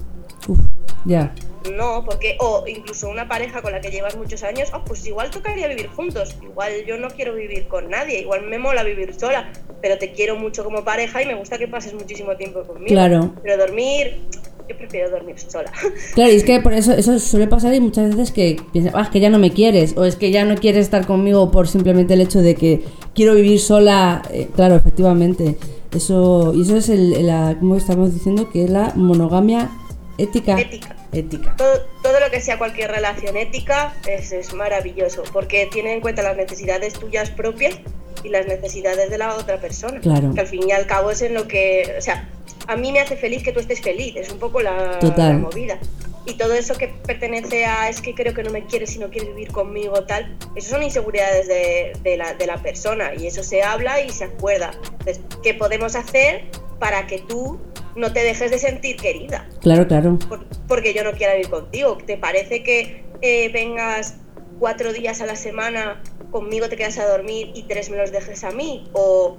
Uf, 0.49 0.59
ya. 1.05 1.35
no, 1.71 2.05
porque, 2.05 2.37
o 2.41 2.65
incluso 2.67 3.09
una 3.09 3.29
pareja 3.29 3.61
con 3.61 3.73
la 3.73 3.81
que 3.81 3.91
llevas 3.91 4.17
muchos 4.17 4.43
años, 4.43 4.71
oh, 4.73 4.83
pues 4.85 5.07
igual 5.07 5.31
tocaría 5.31 5.69
vivir 5.69 5.89
juntos. 5.89 6.37
Igual 6.43 6.85
yo 6.87 6.97
no 6.97 7.09
quiero 7.09 7.35
vivir 7.35 7.69
con 7.69 7.91
nadie, 7.91 8.21
igual 8.21 8.43
me 8.43 8.59
mola 8.59 8.83
vivir 8.85 9.15
sola, 9.15 9.53
pero 9.83 9.99
te 9.99 10.13
quiero 10.13 10.37
mucho 10.37 10.65
como 10.65 10.83
pareja 10.83 11.23
y 11.23 11.27
me 11.27 11.35
gusta 11.35 11.59
que 11.59 11.69
pases 11.69 11.93
muchísimo 11.93 12.37
tiempo 12.37 12.63
conmigo. 12.65 12.95
Claro. 12.95 13.35
Pero 13.43 13.59
dormir, 13.59 14.23
yo 14.69 14.77
prefiero 14.77 15.11
dormir 15.11 15.39
sola. 15.39 15.71
Claro, 16.15 16.33
y 16.33 16.37
es 16.37 16.45
que 16.45 16.61
por 16.61 16.73
eso 16.73 16.93
eso 16.93 17.19
suele 17.19 17.47
pasar 17.47 17.75
y 17.75 17.81
muchas 17.81 18.11
veces 18.11 18.33
que 18.33 18.57
piensas, 18.73 18.95
ah, 18.97 19.03
es 19.03 19.09
que 19.09 19.21
ya 19.21 19.31
no 19.31 19.39
me 19.39 19.53
quieres, 19.53 19.97
o 19.97 20.05
es 20.05 20.17
que 20.17 20.31
ya 20.31 20.45
no 20.45 20.57
quieres 20.57 20.85
estar 20.85 21.07
conmigo 21.07 21.51
por 21.51 21.69
simplemente 21.69 22.15
el 22.15 22.21
hecho 22.21 22.41
de 22.41 22.55
que 22.55 22.83
quiero 23.15 23.35
vivir 23.35 23.61
sola. 23.61 24.23
Eh, 24.31 24.49
claro, 24.55 24.77
efectivamente. 24.77 25.57
Eso, 25.95 26.53
y 26.55 26.63
eso 26.63 26.77
es 26.77 26.89
el, 26.89 27.27
la, 27.27 27.57
como 27.59 27.77
estamos 27.77 28.13
diciendo, 28.13 28.51
que 28.51 28.65
es 28.65 28.71
la 28.71 28.93
monogamia 28.95 29.71
ética. 30.19 30.61
Ética. 30.61 30.97
Ética. 31.13 31.55
Todo, 31.57 31.81
todo 32.03 32.19
lo 32.21 32.31
que 32.31 32.41
sea 32.41 32.59
cualquier 32.59 32.91
relación 32.91 33.37
ética 33.37 33.95
es, 34.07 34.33
es 34.33 34.53
maravilloso, 34.55 35.23
porque 35.33 35.69
tiene 35.71 35.93
en 35.93 36.01
cuenta 36.01 36.23
las 36.23 36.37
necesidades 36.37 36.95
tuyas 36.95 37.31
propias 37.31 37.79
y 38.25 38.31
las 38.31 38.47
necesidades 38.47 39.11
de 39.11 39.19
la 39.19 39.37
otra 39.37 39.61
persona. 39.61 40.01
Claro. 40.01 40.33
Que 40.35 40.41
al 40.41 40.47
fin 40.47 40.69
y 40.69 40.73
al 40.73 40.87
cabo 40.87 41.11
es 41.11 41.23
en 41.23 41.35
lo 41.35 41.47
que, 41.47 41.95
o 41.97 42.01
sea, 42.01 42.29
a 42.67 42.77
mí 42.77 42.93
me 42.93 43.01
hace 43.01 43.17
feliz 43.17 43.43
que 43.43 43.53
tú 43.53 43.61
estés 43.61 43.81
feliz, 43.81 44.15
es 44.17 44.31
un 44.31 44.39
poco 44.39 44.61
la, 44.61 44.99
movida. 45.41 45.79
Y 46.27 46.35
todo 46.35 46.55
eso 46.55 46.75
que 46.75 46.89
pertenece 46.89 47.67
a 47.67 47.91
es 47.91 48.01
que 48.01 48.15
creo 48.15 48.33
que 48.33 48.43
no 48.43 48.51
me 48.51 48.65
quieres 48.65 48.97
y 48.97 48.99
no 48.99 49.11
quieres 49.11 49.29
vivir 49.35 49.53
conmigo, 49.53 50.05
tal, 50.05 50.37
eso 50.57 50.71
son 50.71 50.83
inseguridades 50.83 51.47
de, 51.49 51.93
de 52.03 52.17
la, 52.17 52.33
de 52.33 52.47
la 52.47 52.57
persona 52.63 53.15
y 53.15 53.27
eso 53.27 53.43
se 53.43 53.63
habla 53.63 54.01
y 54.01 54.09
se 54.11 54.25
acuerda. 54.25 54.71
Entonces, 55.01 55.21
¿qué 55.43 55.53
podemos 55.53 55.95
hacer 55.97 56.45
para 56.79 57.07
que 57.07 57.19
tú 57.19 57.61
no 57.95 58.13
te 58.15 58.21
dejes 58.25 58.51
de 58.51 58.59
sentir 58.59 58.97
querida? 58.97 59.47
Claro, 59.61 59.87
claro. 59.87 60.19
por- 60.27 60.47
porque 60.67 60.95
yo 60.95 61.05
no 61.05 61.13
quiera 61.13 61.35
vivir 61.35 61.51
contigo. 61.51 61.99
¿Te 61.99 62.17
parece 62.17 62.63
que 62.63 63.05
eh, 63.21 63.51
vengas 63.53 64.15
cuatro 64.59 64.95
días 64.95 65.21
a 65.21 65.27
la 65.27 65.37
semana 65.37 66.03
conmigo, 66.31 66.71
te 66.71 66.77
quedas 66.77 66.97
a 66.99 67.07
dormir 67.07 67.51
y 67.55 67.65
tres 67.65 67.91
me 67.91 67.99
los 67.99 68.11
dejes 68.13 68.45
a 68.45 68.51
mí? 68.51 68.89
O, 68.95 69.37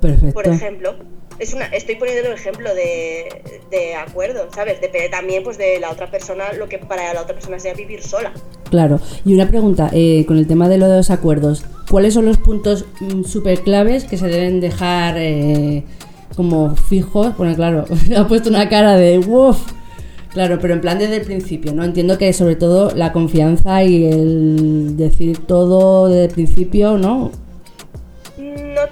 Perfecto. 0.00 0.32
por 0.32 0.46
ejemplo, 0.46 0.94
es 1.38 1.52
una, 1.54 1.66
estoy 1.66 1.96
poniendo 1.96 2.30
un 2.30 2.34
ejemplo 2.34 2.74
de, 2.74 3.42
de 3.70 3.94
acuerdo, 3.94 4.48
¿sabes? 4.54 4.80
Depende 4.80 5.08
también 5.08 5.42
pues, 5.42 5.58
de 5.58 5.78
la 5.80 5.90
otra 5.90 6.10
persona, 6.10 6.52
lo 6.52 6.68
que 6.68 6.78
para 6.78 7.12
la 7.14 7.22
otra 7.22 7.34
persona 7.34 7.58
sea 7.58 7.74
vivir 7.74 8.02
sola. 8.02 8.32
Claro. 8.70 9.00
Y 9.24 9.34
una 9.34 9.48
pregunta, 9.48 9.90
eh, 9.92 10.24
con 10.26 10.38
el 10.38 10.46
tema 10.46 10.68
de 10.68 10.78
los 10.78 11.10
acuerdos, 11.10 11.64
¿cuáles 11.90 12.14
son 12.14 12.24
los 12.24 12.38
puntos 12.38 12.84
súper 13.26 13.60
claves 13.60 14.04
que 14.04 14.16
se 14.16 14.26
deben 14.26 14.60
dejar 14.60 15.16
eh, 15.18 15.84
como 16.36 16.76
fijos? 16.76 17.36
Bueno, 17.36 17.54
claro, 17.54 17.84
ha 18.16 18.26
puesto 18.28 18.48
una 18.48 18.68
cara 18.68 18.96
de 18.96 19.18
¡Woof! 19.18 19.58
Claro, 20.30 20.58
pero 20.60 20.74
en 20.74 20.80
plan 20.80 20.98
desde 20.98 21.18
el 21.18 21.22
principio, 21.22 21.72
¿no? 21.72 21.84
Entiendo 21.84 22.18
que 22.18 22.32
sobre 22.32 22.56
todo 22.56 22.92
la 22.92 23.12
confianza 23.12 23.84
y 23.84 24.04
el 24.04 24.96
decir 24.96 25.38
todo 25.46 26.08
desde 26.08 26.24
el 26.24 26.30
principio, 26.30 26.98
¿no? 26.98 27.30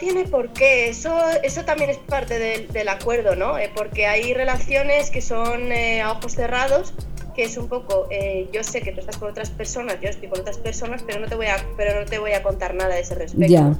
Tiene 0.02 0.24
por 0.24 0.52
qué, 0.52 0.88
eso, 0.88 1.16
eso 1.44 1.64
también 1.64 1.88
es 1.88 1.96
parte 1.96 2.36
del, 2.36 2.66
del 2.72 2.88
acuerdo, 2.88 3.36
¿no? 3.36 3.56
Eh, 3.56 3.70
porque 3.72 4.04
hay 4.08 4.34
relaciones 4.34 5.12
que 5.12 5.20
son 5.20 5.70
eh, 5.70 6.02
a 6.02 6.10
ojos 6.10 6.32
cerrados, 6.32 6.92
que 7.36 7.44
es 7.44 7.56
un 7.56 7.68
poco, 7.68 8.08
eh, 8.10 8.48
yo 8.52 8.64
sé 8.64 8.80
que 8.80 8.90
tú 8.90 8.98
estás 8.98 9.16
con 9.16 9.30
otras 9.30 9.50
personas, 9.50 9.98
yo 10.00 10.08
estoy 10.08 10.26
con 10.26 10.40
otras 10.40 10.58
personas, 10.58 11.04
pero 11.06 11.20
no 11.20 11.28
te 11.28 11.36
voy 11.36 11.46
a, 11.46 11.56
pero 11.76 12.00
no 12.00 12.04
te 12.04 12.18
voy 12.18 12.32
a 12.32 12.42
contar 12.42 12.74
nada 12.74 12.96
de 12.96 13.02
ese 13.02 13.14
respecto, 13.14 13.46
Ya, 13.46 13.78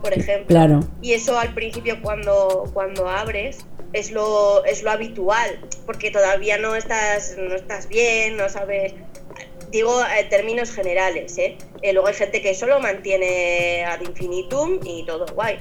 por 0.00 0.14
ejemplo. 0.14 0.46
claro. 0.46 0.80
Y 1.02 1.12
eso 1.12 1.38
al 1.38 1.52
principio 1.52 2.00
cuando, 2.00 2.70
cuando 2.72 3.06
abres 3.06 3.58
es 3.92 4.10
lo, 4.10 4.64
es 4.64 4.82
lo 4.82 4.90
habitual, 4.90 5.60
porque 5.84 6.10
todavía 6.10 6.56
no 6.56 6.74
estás, 6.74 7.36
no 7.38 7.54
estás 7.54 7.86
bien, 7.90 8.38
no 8.38 8.48
sabes... 8.48 8.94
Digo 9.70 10.02
en 10.18 10.28
términos 10.28 10.70
generales, 10.70 11.36
¿eh? 11.38 11.56
Eh, 11.82 11.92
Luego 11.92 12.08
hay 12.08 12.14
gente 12.14 12.40
que 12.40 12.54
solo 12.54 12.80
mantiene 12.80 13.84
ad 13.84 14.00
infinitum 14.00 14.80
y 14.84 15.04
todo 15.04 15.26
guay. 15.34 15.58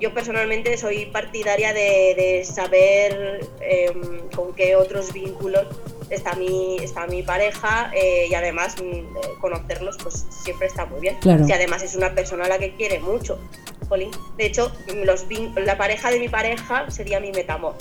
Yo 0.00 0.12
personalmente 0.12 0.76
soy 0.76 1.06
partidaria 1.06 1.72
de, 1.72 2.14
de 2.16 2.44
saber 2.44 3.40
em, 3.60 4.28
con 4.34 4.54
qué 4.54 4.76
otros 4.76 5.12
vínculos 5.12 5.66
está 6.10 6.34
mi, 6.34 6.76
está 6.78 7.06
mi 7.06 7.22
pareja 7.22 7.90
eh, 7.94 8.26
y 8.30 8.34
además 8.34 8.76
mm, 8.82 8.92
eh, 8.92 9.06
conocerlos 9.40 9.96
pues 10.02 10.26
siempre 10.42 10.66
está 10.66 10.86
muy 10.86 11.00
bien. 11.00 11.16
Claro. 11.20 11.44
Si 11.44 11.52
además 11.52 11.82
es 11.82 11.94
una 11.94 12.14
persona 12.14 12.46
a 12.46 12.48
la 12.48 12.58
que 12.58 12.74
quiere 12.74 12.98
mucho. 12.98 13.38
Jolín. 13.88 14.10
De 14.36 14.46
hecho, 14.46 14.70
los 15.04 15.26
la 15.56 15.78
pareja 15.78 16.10
de 16.10 16.18
mi 16.18 16.28
pareja 16.28 16.90
sería 16.90 17.20
mi 17.20 17.32
metamor, 17.32 17.74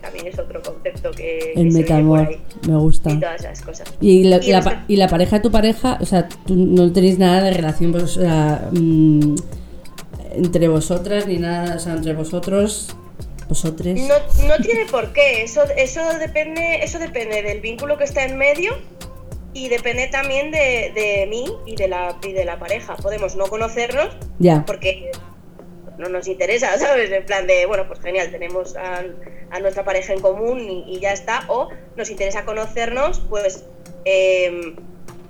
que 0.00 0.06
también 0.06 0.26
es 0.26 0.38
otro 0.38 0.62
concepto 0.62 1.10
que, 1.10 1.52
que 1.54 1.60
El 1.60 1.72
metamor, 1.72 2.36
me 2.66 2.76
gusta. 2.76 3.10
Y 3.10 3.20
todas 3.20 3.40
esas 3.40 3.60
cosas. 3.62 3.92
Y 4.00 4.24
la, 4.24 4.36
Y 4.44 4.50
la 4.50 4.56
los 4.58 4.64
pa- 4.66 4.84
y 4.88 4.96
la 4.96 5.08
pareja 5.08 5.36
de 5.36 5.42
tu 5.42 5.50
pareja, 5.50 5.98
o 6.00 6.06
sea, 6.06 6.28
tú 6.28 6.54
no 6.56 6.92
tenéis 6.92 7.18
nada 7.18 7.42
de 7.42 7.52
relación 7.52 7.92
pues, 7.92 8.16
o 8.16 8.20
sea, 8.22 8.68
mm, 8.72 9.34
entre 10.34 10.68
vosotras 10.68 11.26
ni 11.26 11.38
nada, 11.38 11.76
o 11.76 11.78
sea, 11.78 11.94
entre 11.94 12.14
vosotros, 12.14 12.94
vosotros. 13.48 13.94
No, 13.98 14.46
no 14.48 14.56
tiene 14.62 14.86
por 14.90 15.12
qué, 15.12 15.42
eso, 15.42 15.62
eso, 15.76 16.00
depende, 16.18 16.82
eso 16.82 16.98
depende 16.98 17.42
del 17.42 17.60
vínculo 17.60 17.98
que 17.98 18.04
está 18.04 18.24
en 18.24 18.38
medio 18.38 18.72
y 19.52 19.68
depende 19.68 20.06
también 20.06 20.52
de, 20.52 20.92
de 20.94 21.26
mí 21.28 21.44
y 21.66 21.74
de, 21.74 21.88
la, 21.88 22.16
y 22.26 22.32
de 22.32 22.44
la 22.44 22.58
pareja. 22.60 22.94
Podemos 22.96 23.34
no 23.34 23.46
conocernos 23.46 24.08
Ya, 24.38 24.64
porque 24.64 25.10
no 26.00 26.08
nos 26.08 26.26
interesa, 26.26 26.76
¿sabes? 26.78 27.10
En 27.12 27.24
plan 27.24 27.46
de, 27.46 27.66
bueno, 27.66 27.86
pues 27.86 28.00
genial, 28.00 28.30
tenemos 28.30 28.76
a, 28.76 29.04
a 29.50 29.60
nuestra 29.60 29.84
pareja 29.84 30.12
en 30.12 30.20
común 30.20 30.60
y, 30.60 30.96
y 30.96 31.00
ya 31.00 31.12
está. 31.12 31.44
O 31.48 31.68
nos 31.96 32.10
interesa 32.10 32.44
conocernos, 32.44 33.20
pues 33.28 33.64
eh, 34.04 34.74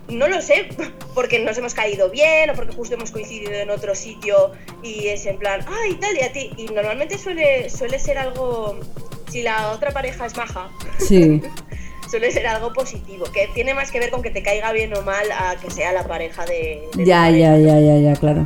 no 0.08 0.28
lo 0.28 0.40
sé, 0.42 0.68
porque 1.14 1.38
nos 1.38 1.56
hemos 1.58 1.74
caído 1.74 2.10
bien 2.10 2.50
o 2.50 2.54
porque 2.54 2.74
justo 2.74 2.94
hemos 2.94 3.10
coincidido 3.10 3.52
en 3.52 3.70
otro 3.70 3.94
sitio 3.94 4.52
y 4.82 5.08
es 5.08 5.26
en 5.26 5.38
plan, 5.38 5.64
ay, 5.68 5.94
tal 5.94 6.16
y 6.16 6.22
a 6.22 6.32
ti. 6.32 6.50
Y 6.56 6.66
normalmente 6.66 7.18
suele, 7.18 7.68
suele 7.70 7.98
ser 7.98 8.18
algo, 8.18 8.78
si 9.30 9.42
la 9.42 9.72
otra 9.72 9.90
pareja 9.90 10.26
es 10.26 10.36
maja, 10.36 10.70
sí, 10.98 11.40
suele 12.10 12.30
ser 12.30 12.46
algo 12.46 12.72
positivo, 12.72 13.26
que 13.32 13.48
tiene 13.54 13.74
más 13.74 13.90
que 13.90 14.00
ver 14.00 14.10
con 14.10 14.22
que 14.22 14.30
te 14.30 14.42
caiga 14.42 14.72
bien 14.72 14.96
o 14.96 15.02
mal 15.02 15.30
a 15.32 15.56
que 15.60 15.70
sea 15.70 15.92
la 15.92 16.06
pareja 16.06 16.44
de... 16.44 16.88
de 16.96 17.04
tu 17.04 17.04
ya, 17.04 17.22
pareja. 17.22 17.56
ya, 17.56 17.58
ya, 17.58 17.80
ya, 17.80 17.96
ya, 17.98 18.16
claro. 18.16 18.44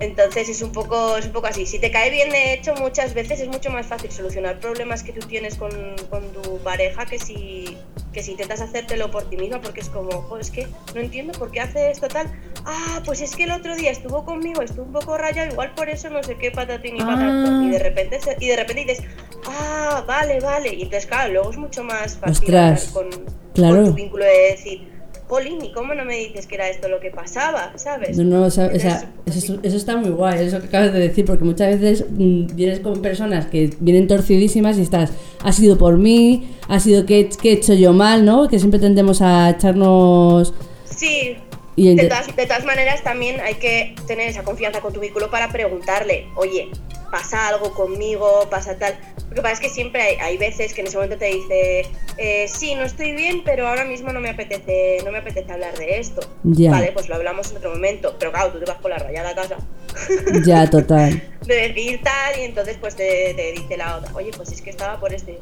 Entonces 0.00 0.48
es 0.48 0.60
un 0.62 0.72
poco 0.72 1.16
es 1.16 1.26
un 1.26 1.32
poco 1.32 1.46
así. 1.46 1.66
Si 1.66 1.78
te 1.78 1.90
cae 1.90 2.10
bien, 2.10 2.30
de 2.30 2.54
hecho, 2.54 2.74
muchas 2.74 3.14
veces 3.14 3.40
es 3.40 3.48
mucho 3.48 3.70
más 3.70 3.86
fácil 3.86 4.10
solucionar 4.10 4.58
problemas 4.58 5.02
que 5.02 5.12
tú 5.12 5.26
tienes 5.26 5.54
con, 5.56 5.70
con 6.10 6.32
tu 6.32 6.58
pareja 6.58 7.06
que 7.06 7.18
si, 7.18 7.76
que 8.12 8.22
si 8.22 8.32
intentas 8.32 8.60
hacértelo 8.60 9.10
por 9.10 9.28
ti 9.30 9.36
misma, 9.36 9.60
porque 9.60 9.80
es 9.80 9.88
como, 9.88 10.10
"Jo, 10.22 10.38
es 10.38 10.50
que 10.50 10.66
no 10.94 11.00
entiendo 11.00 11.32
por 11.38 11.50
qué 11.50 11.60
hace 11.60 11.90
esto 11.90 12.08
tal. 12.08 12.26
Ah, 12.64 13.02
pues 13.04 13.20
es 13.20 13.36
que 13.36 13.44
el 13.44 13.52
otro 13.52 13.76
día 13.76 13.90
estuvo 13.90 14.24
conmigo, 14.24 14.62
estuvo 14.62 14.84
un 14.84 14.92
poco 14.92 15.16
rayado, 15.18 15.52
igual 15.52 15.72
por 15.74 15.88
eso 15.88 16.08
no 16.10 16.22
sé 16.22 16.36
qué 16.36 16.50
patatín 16.50 16.96
y 16.96 17.00
Ah. 17.02 17.06
patatón. 17.06 17.64
Y 17.64 17.70
de 17.70 17.78
repente 17.78 18.20
se- 18.20 18.36
y 18.40 18.48
de 18.48 18.56
repente 18.56 18.84
dices, 18.86 19.04
ah, 19.46 20.04
vale, 20.06 20.40
vale. 20.40 20.74
Y 20.74 20.82
entonces, 20.82 21.06
claro, 21.06 21.32
luego 21.32 21.50
es 21.50 21.56
mucho 21.56 21.84
más 21.84 22.16
fácil 22.16 22.46
con, 22.92 23.10
claro. 23.54 23.76
con 23.76 23.84
tu 23.86 23.92
vínculo 23.94 24.24
de 24.24 24.50
decir, 24.52 24.93
Jolín, 25.28 25.64
¿y 25.64 25.72
cómo 25.72 25.94
no 25.94 26.04
me 26.04 26.16
dices 26.16 26.46
que 26.46 26.56
era 26.56 26.68
esto 26.68 26.88
lo 26.88 27.00
que 27.00 27.10
pasaba? 27.10 27.72
¿Sabes? 27.76 28.16
No, 28.18 28.24
no, 28.24 28.46
o 28.46 28.50
sea, 28.50 28.70
o 28.74 28.78
sea, 28.78 29.10
Entonces, 29.18 29.44
eso, 29.44 29.58
eso 29.62 29.76
está 29.76 29.96
muy 29.96 30.10
guay, 30.10 30.44
eso 30.44 30.60
que 30.60 30.66
acabas 30.66 30.92
de 30.92 31.00
decir, 31.00 31.24
porque 31.24 31.44
muchas 31.44 31.80
veces 31.80 32.04
mm, 32.10 32.54
vienes 32.54 32.80
con 32.80 33.00
personas 33.00 33.46
que 33.46 33.70
vienen 33.80 34.06
torcidísimas 34.06 34.78
y 34.78 34.82
estás, 34.82 35.12
ha 35.42 35.52
sido 35.52 35.78
por 35.78 35.96
mí, 35.96 36.50
ha 36.68 36.78
sido 36.78 37.06
que, 37.06 37.30
que 37.30 37.50
he 37.50 37.52
hecho 37.54 37.74
yo 37.74 37.92
mal, 37.92 38.24
¿no? 38.24 38.48
Que 38.48 38.58
siempre 38.58 38.78
tendemos 38.78 39.22
a 39.22 39.50
echarnos... 39.50 40.52
Sí, 40.84 41.36
Y 41.76 41.94
de 41.94 42.06
todas, 42.06 42.34
de 42.34 42.46
todas 42.46 42.64
maneras 42.64 43.02
también 43.02 43.40
hay 43.40 43.54
que 43.54 43.94
tener 44.06 44.28
esa 44.28 44.42
confianza 44.42 44.80
con 44.80 44.92
tu 44.92 45.00
vínculo 45.00 45.30
para 45.30 45.50
preguntarle, 45.50 46.28
oye, 46.36 46.70
pasa 47.10 47.48
algo 47.48 47.72
conmigo, 47.72 48.48
pasa 48.50 48.76
tal. 48.76 48.98
Lo 49.28 49.36
que 49.36 49.42
pasa 49.42 49.54
es 49.54 49.60
que 49.60 49.68
siempre 49.68 50.02
hay, 50.02 50.16
hay 50.16 50.36
veces 50.36 50.74
que 50.74 50.80
en 50.80 50.88
ese 50.88 50.96
momento 50.96 51.16
te 51.16 51.26
dice, 51.26 51.86
eh, 52.16 52.46
sí, 52.48 52.74
no 52.74 52.82
estoy 52.82 53.12
bien, 53.12 53.42
pero 53.44 53.68
ahora 53.68 53.84
mismo 53.84 54.12
no 54.12 54.20
me 54.20 54.30
apetece, 54.30 54.98
no 55.04 55.12
me 55.12 55.18
apetece 55.18 55.52
hablar 55.52 55.76
de 55.78 55.98
esto. 55.98 56.22
Ya. 56.42 56.70
Vale, 56.70 56.92
pues 56.92 57.08
lo 57.08 57.14
hablamos 57.14 57.50
en 57.50 57.58
otro 57.58 57.70
momento. 57.70 58.16
Pero 58.18 58.32
claro, 58.32 58.52
tú 58.52 58.58
te 58.58 58.64
vas 58.64 58.78
con 58.78 58.90
la 58.90 58.98
rayada 58.98 59.30
a 59.30 59.34
casa 59.34 59.56
Ya, 60.44 60.68
total. 60.68 61.22
de 61.46 61.54
decir 61.54 62.00
tal, 62.02 62.38
y 62.40 62.42
entonces 62.42 62.76
pues 62.80 62.96
te, 62.96 63.32
te 63.34 63.52
dice 63.52 63.76
la 63.76 63.96
otra, 63.96 64.12
oye, 64.14 64.30
pues 64.36 64.52
es 64.52 64.60
que 64.60 64.70
estaba 64.70 64.98
por 64.98 65.12
este. 65.12 65.38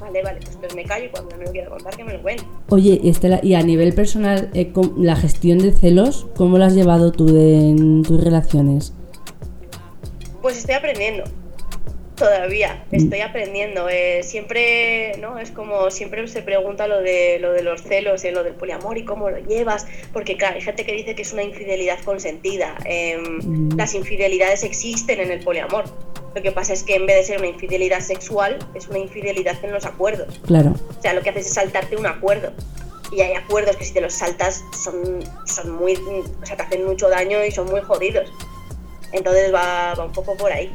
Vale, 0.00 0.22
vale, 0.22 0.38
pues, 0.44 0.56
pues 0.56 0.74
me 0.74 0.84
callo 0.84 1.06
y 1.06 1.08
cuando 1.08 1.36
me 1.36 1.44
lo 1.46 1.52
quiera 1.52 1.68
contar 1.70 1.96
que 1.96 2.04
me 2.04 2.12
lo 2.14 2.22
cuente. 2.22 2.44
Oye, 2.68 3.00
Estela, 3.04 3.40
y 3.42 3.54
a 3.54 3.62
nivel 3.62 3.94
personal, 3.94 4.50
eh, 4.54 4.72
la 4.98 5.16
gestión 5.16 5.58
de 5.58 5.72
celos, 5.72 6.26
¿cómo 6.36 6.58
la 6.58 6.66
has 6.66 6.74
llevado 6.74 7.12
tú 7.12 7.26
de- 7.26 7.70
en 7.70 8.02
tus 8.02 8.22
relaciones? 8.22 8.92
Pues 10.42 10.58
estoy 10.58 10.74
aprendiendo. 10.74 11.24
todavía, 12.16 12.82
estoy 12.92 13.20
aprendiendo. 13.20 13.90
Eh, 13.90 14.22
siempre, 14.22 15.18
¿no? 15.20 15.38
Es 15.38 15.50
como 15.50 15.90
siempre 15.90 16.26
se 16.28 16.40
pregunta 16.40 16.86
lo 16.88 17.02
de 17.02 17.38
lo 17.40 17.52
de 17.52 17.62
los 17.62 17.82
celos, 17.82 18.24
y 18.24 18.30
lo 18.30 18.42
del 18.42 18.54
poliamor 18.54 18.96
y 18.96 19.04
cómo 19.04 19.28
lo 19.28 19.36
llevas, 19.36 19.86
porque 20.14 20.38
claro, 20.38 20.54
hay 20.54 20.62
gente 20.62 20.86
que 20.86 20.92
dice 20.94 21.14
que 21.14 21.20
es 21.20 21.34
una 21.34 21.42
infidelidad 21.42 21.98
consentida. 22.06 22.74
Em, 22.86 23.40
Mm. 23.42 23.76
Las 23.76 23.94
infidelidades 23.94 24.62
existen 24.64 25.20
en 25.20 25.30
el 25.30 25.40
poliamor. 25.44 25.84
Lo 26.36 26.42
que 26.42 26.52
pasa 26.52 26.74
es 26.74 26.82
que 26.82 26.94
en 26.96 27.06
vez 27.06 27.16
de 27.16 27.24
ser 27.24 27.38
una 27.38 27.48
infidelidad 27.48 28.00
sexual, 28.00 28.58
es 28.74 28.86
una 28.88 28.98
infidelidad 28.98 29.56
en 29.64 29.72
los 29.72 29.86
acuerdos. 29.86 30.38
Claro. 30.46 30.74
O 30.96 31.02
sea, 31.02 31.14
lo 31.14 31.22
que 31.22 31.30
haces 31.30 31.46
es 31.46 31.54
saltarte 31.54 31.96
un 31.96 32.04
acuerdo. 32.06 32.52
Y 33.10 33.22
hay 33.22 33.32
acuerdos 33.32 33.76
que 33.76 33.84
si 33.86 33.94
te 33.94 34.02
los 34.02 34.12
saltas 34.12 34.62
son, 34.84 35.24
son 35.46 35.70
muy. 35.70 35.94
O 35.94 36.44
sea, 36.46 36.56
te 36.56 36.62
hacen 36.64 36.84
mucho 36.84 37.08
daño 37.08 37.42
y 37.42 37.50
son 37.50 37.66
muy 37.70 37.80
jodidos. 37.80 38.30
Entonces 39.12 39.52
va, 39.54 39.94
va 39.94 40.04
un 40.04 40.12
poco 40.12 40.36
por 40.36 40.52
ahí. 40.52 40.70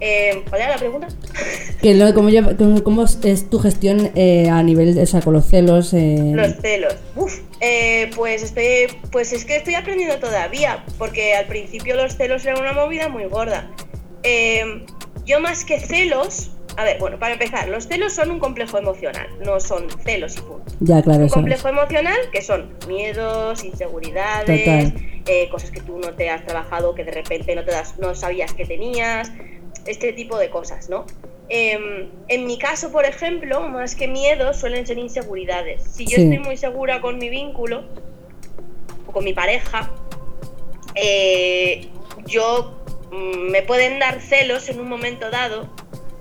Eh, 0.00 0.42
¿Cuál 0.50 0.62
era 0.62 0.70
la 0.72 0.78
pregunta? 0.78 1.06
Que 1.80 1.94
lo, 1.94 2.12
¿cómo, 2.12 2.30
lleva- 2.30 2.56
cómo- 2.56 2.82
cómo 2.82 3.04
es 3.04 3.48
tu 3.50 3.58
gestión 3.60 4.10
eh, 4.16 4.48
a 4.50 4.60
nivel, 4.64 4.94
de- 4.96 5.02
o 5.02 5.06
sea, 5.06 5.20
con 5.20 5.34
los 5.34 5.46
celos? 5.46 5.92
eh, 5.94 6.32
Los 6.34 6.56
celos. 6.60 6.96
Uf, 7.14 7.38
eh, 7.60 8.10
pues 8.16 8.42
estoy, 8.42 8.88
pues 9.12 9.32
es 9.32 9.44
que 9.44 9.56
estoy 9.56 9.74
aprendiendo 9.74 10.18
todavía, 10.18 10.84
porque 10.98 11.34
al 11.34 11.46
principio 11.46 11.94
los 11.94 12.16
celos 12.16 12.44
eran 12.44 12.60
una 12.60 12.72
movida 12.72 13.08
muy 13.08 13.26
gorda. 13.26 13.70
Yo 15.26 15.40
más 15.40 15.64
que 15.64 15.80
celos, 15.80 16.50
a 16.76 16.84
ver, 16.84 16.98
bueno, 16.98 17.18
para 17.18 17.32
empezar, 17.34 17.68
los 17.68 17.86
celos 17.88 18.12
son 18.14 18.30
un 18.30 18.38
complejo 18.38 18.78
emocional, 18.78 19.28
no 19.44 19.58
son 19.60 19.88
celos 20.04 20.36
y 20.36 20.40
punto. 20.40 20.72
Ya, 20.80 21.02
claro, 21.02 21.20
Un 21.20 21.26
es. 21.26 21.32
complejo 21.32 21.68
emocional 21.68 22.16
que 22.32 22.40
son 22.42 22.72
miedos, 22.86 23.64
inseguridades, 23.64 24.92
eh, 25.26 25.48
cosas 25.50 25.70
que 25.72 25.80
tú 25.80 25.98
no 25.98 26.12
te 26.14 26.30
has 26.30 26.44
trabajado, 26.46 26.94
que 26.94 27.02
de 27.04 27.10
repente 27.10 27.54
no 27.56 27.64
te 27.64 27.72
das, 27.72 27.98
no 27.98 28.14
sabías 28.14 28.54
que 28.54 28.64
tenías, 28.64 29.32
este 29.84 30.12
tipo 30.12 30.38
de 30.38 30.48
cosas, 30.48 30.88
¿no? 30.88 31.04
Em, 31.48 32.08
en 32.28 32.46
mi 32.46 32.58
caso, 32.58 32.90
por 32.90 33.04
ejemplo, 33.04 33.60
más 33.68 33.94
que 33.94 34.08
miedos 34.08 34.56
suelen 34.58 34.86
ser 34.86 34.98
inseguridades. 34.98 35.82
Si 35.92 36.04
yo 36.06 36.16
Sí. 36.16 36.22
estoy 36.22 36.38
muy 36.38 36.56
segura 36.56 37.00
con 37.00 37.18
mi 37.18 37.28
vínculo 37.28 37.84
o 39.06 39.12
con 39.12 39.24
mi 39.24 39.32
pareja, 39.32 39.90
eh, 40.94 41.88
yo 42.26 42.75
me 43.12 43.62
pueden 43.62 43.98
dar 43.98 44.20
celos 44.20 44.68
en 44.68 44.80
un 44.80 44.88
momento 44.88 45.30
dado, 45.30 45.68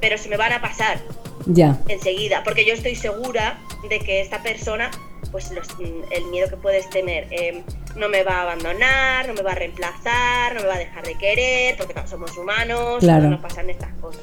pero 0.01 0.17
se 0.17 0.29
me 0.29 0.37
van 0.37 0.53
a 0.53 0.61
pasar 0.61 0.99
Ya, 1.47 1.77
enseguida, 1.89 2.43
porque 2.43 2.65
yo 2.65 2.73
estoy 2.73 2.95
segura 2.95 3.59
de 3.89 3.99
que 3.99 4.21
esta 4.21 4.41
persona, 4.43 4.89
pues 5.31 5.51
los- 5.51 5.77
mm, 5.79 6.11
el 6.11 6.25
miedo 6.25 6.49
que 6.49 6.57
puedes 6.57 6.89
tener, 6.89 7.27
eh, 7.31 7.63
no 7.95 8.09
me 8.09 8.23
va 8.23 8.37
a 8.39 8.41
abandonar, 8.43 9.27
no 9.27 9.33
me 9.33 9.41
va 9.41 9.51
a 9.51 9.55
reemplazar, 9.55 10.53
no 10.55 10.61
me 10.61 10.67
va 10.67 10.75
a 10.75 10.79
dejar 10.79 11.05
de 11.05 11.15
querer, 11.17 11.75
porque 11.77 11.93
somos 12.07 12.35
humanos, 12.37 12.99
Claro. 12.99 13.23
no 13.23 13.29
nos 13.31 13.41
pasan 13.41 13.69
estas 13.69 13.93
cosas, 13.95 14.21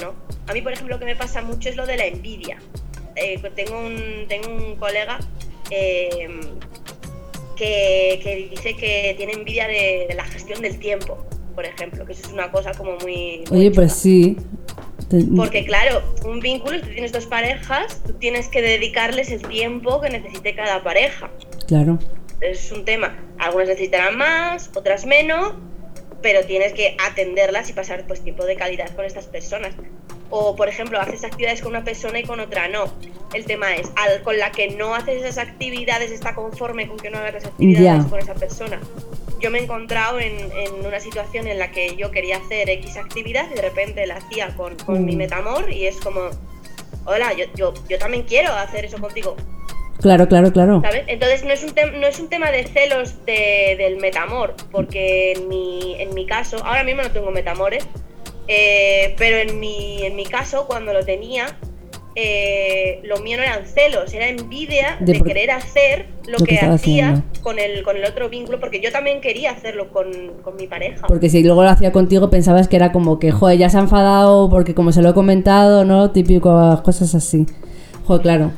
¿no? 0.00 0.14
A 0.48 0.52
mí, 0.52 0.60
por 0.62 0.72
ejemplo, 0.72 0.94
lo 0.96 0.98
que 1.00 1.04
me 1.06 1.16
pasa 1.16 1.40
mucho 1.42 1.68
es 1.68 1.76
lo 1.76 1.86
de 1.86 1.96
la 1.96 2.06
envidia. 2.06 2.58
Eh, 3.16 3.40
tengo, 3.54 3.78
un, 3.78 4.26
tengo 4.28 4.48
un 4.48 4.76
colega 4.76 5.18
eh, 5.70 6.28
que, 7.56 8.20
que 8.22 8.48
dice 8.50 8.74
que 8.76 9.14
tiene 9.16 9.32
envidia 9.34 9.66
de, 9.68 10.06
de 10.08 10.14
la 10.14 10.24
gestión 10.24 10.60
del 10.62 10.78
tiempo, 10.78 11.24
por 11.54 11.64
ejemplo, 11.64 12.04
que 12.06 12.12
eso 12.12 12.26
es 12.26 12.32
una 12.32 12.50
cosa 12.50 12.72
como 12.72 12.96
muy... 12.98 13.44
oye, 13.50 13.70
pues 13.70 13.92
sí. 13.92 14.36
Porque 15.36 15.64
claro, 15.64 16.02
un 16.24 16.40
vínculo, 16.40 16.78
si 16.78 16.84
tú 16.84 16.90
tienes 16.92 17.12
dos 17.12 17.26
parejas, 17.26 18.02
tú 18.06 18.14
tienes 18.14 18.48
que 18.48 18.62
dedicarles 18.62 19.30
el 19.30 19.42
tiempo 19.42 20.00
que 20.00 20.08
necesite 20.08 20.54
cada 20.54 20.82
pareja. 20.82 21.30
Claro, 21.66 21.98
Es 22.40 22.72
un 22.72 22.84
tema. 22.84 23.18
Algunas 23.38 23.68
necesitarán 23.68 24.16
más, 24.16 24.70
otras 24.74 25.04
menos, 25.04 25.54
pero 26.22 26.44
tienes 26.46 26.72
que 26.72 26.96
atenderlas 27.04 27.68
y 27.68 27.72
pasar 27.74 28.06
pues 28.06 28.22
tiempo 28.22 28.44
de 28.46 28.56
calidad 28.56 28.88
con 28.94 29.04
estas 29.04 29.26
personas. 29.26 29.74
O 30.34 30.56
por 30.56 30.66
ejemplo, 30.68 30.98
haces 30.98 31.24
actividades 31.24 31.60
con 31.60 31.72
una 31.72 31.84
persona 31.84 32.18
y 32.18 32.22
con 32.24 32.40
otra 32.40 32.66
no. 32.66 32.84
El 33.34 33.44
tema 33.44 33.74
es, 33.76 33.90
al, 33.96 34.22
con 34.22 34.38
la 34.38 34.50
que 34.50 34.68
no 34.70 34.94
haces 34.94 35.22
esas 35.22 35.38
actividades 35.46 36.10
está 36.10 36.34
conforme 36.34 36.88
con 36.88 36.96
que 36.96 37.10
no 37.10 37.18
hagas 37.18 37.34
las 37.34 37.44
actividades 37.44 38.04
Ya. 38.04 38.08
con 38.10 38.18
esa 38.18 38.34
persona. 38.34 38.80
Yo 39.40 39.50
me 39.50 39.58
he 39.58 39.62
encontrado 39.62 40.18
en, 40.20 40.34
en 40.52 40.86
una 40.86 41.00
situación 41.00 41.46
en 41.48 41.58
la 41.58 41.70
que 41.70 41.96
yo 41.96 42.10
quería 42.10 42.38
hacer 42.38 42.70
X 42.70 42.96
actividad 42.96 43.46
y 43.50 43.56
de 43.56 43.62
repente 43.62 44.06
la 44.06 44.16
hacía 44.16 44.54
con, 44.56 44.74
con 44.76 45.04
mi 45.04 45.14
Mm. 45.14 45.18
metamor 45.18 45.70
y 45.70 45.86
es 45.86 45.96
como, 45.96 46.30
hola, 47.04 47.32
yo, 47.34 47.44
yo, 47.54 47.74
yo 47.88 47.98
también 47.98 48.22
quiero 48.22 48.52
hacer 48.52 48.84
eso 48.86 48.98
contigo. 48.98 49.36
claro, 50.00 50.26
claro, 50.28 50.50
claro. 50.52 50.80
¿Sabes? 50.82 51.04
Entonces 51.08 51.44
no 51.44 51.52
es 51.52 51.62
un, 51.62 51.74
no 52.00 52.06
es 52.06 52.18
un 52.20 52.28
tema 52.28 52.50
de 52.50 52.64
celos 52.64 53.24
de- 53.26 53.74
del 53.78 53.96
metamor, 53.98 54.54
porque 54.70 55.32
en 55.32 55.48
mi, 55.48 55.96
en 56.00 56.14
mi 56.14 56.24
caso, 56.26 56.56
ahora 56.64 56.84
mismo 56.84 57.02
no 57.02 57.10
tengo 57.10 57.30
metamores, 57.30 57.86
eh, 58.54 59.14
pero 59.16 59.38
en 59.38 59.58
mi, 59.58 60.02
en 60.02 60.14
mi 60.14 60.26
caso, 60.26 60.66
cuando 60.66 60.92
lo 60.92 61.02
tenía, 61.04 61.46
eh, 62.14 63.00
lo 63.04 63.20
mío 63.20 63.38
no 63.38 63.42
eran 63.42 63.64
celos, 63.64 64.12
era 64.12 64.28
envidia 64.28 64.98
De 65.00 65.18
querer 65.22 65.50
hacer 65.50 66.08
lo, 66.26 66.38
lo 66.38 66.44
que 66.44 66.56
hacía 66.58 66.72
haciendo. 66.74 67.22
con 67.40 67.58
el, 67.58 67.82
con 67.82 67.96
el 67.96 68.04
otro 68.04 68.28
vínculo, 68.28 68.60
porque 68.60 68.80
yo 68.82 68.92
también 68.92 69.22
quería 69.22 69.52
hacerlo 69.52 69.90
con, 69.90 70.04
con 70.42 70.56
mi 70.56 70.66
pareja. 70.66 71.06
Porque 71.06 71.30
si 71.30 71.42
luego 71.42 71.62
lo 71.62 71.70
hacía 71.70 71.92
contigo 71.92 72.28
pensabas 72.28 72.68
que 72.68 72.76
era 72.76 72.92
como 72.92 73.18
que, 73.18 73.32
joder, 73.32 73.58
ya 73.58 73.70
se 73.70 73.78
ha 73.78 73.80
enfadado 73.80 74.50
porque 74.50 74.74
como 74.74 74.92
se 74.92 75.00
lo 75.00 75.08
he 75.08 75.14
comentado, 75.14 75.86
¿no? 75.86 76.10
Típico, 76.10 76.82
cosas 76.84 77.14
así. 77.14 77.46
Joder, 78.04 78.20
claro. 78.20 78.50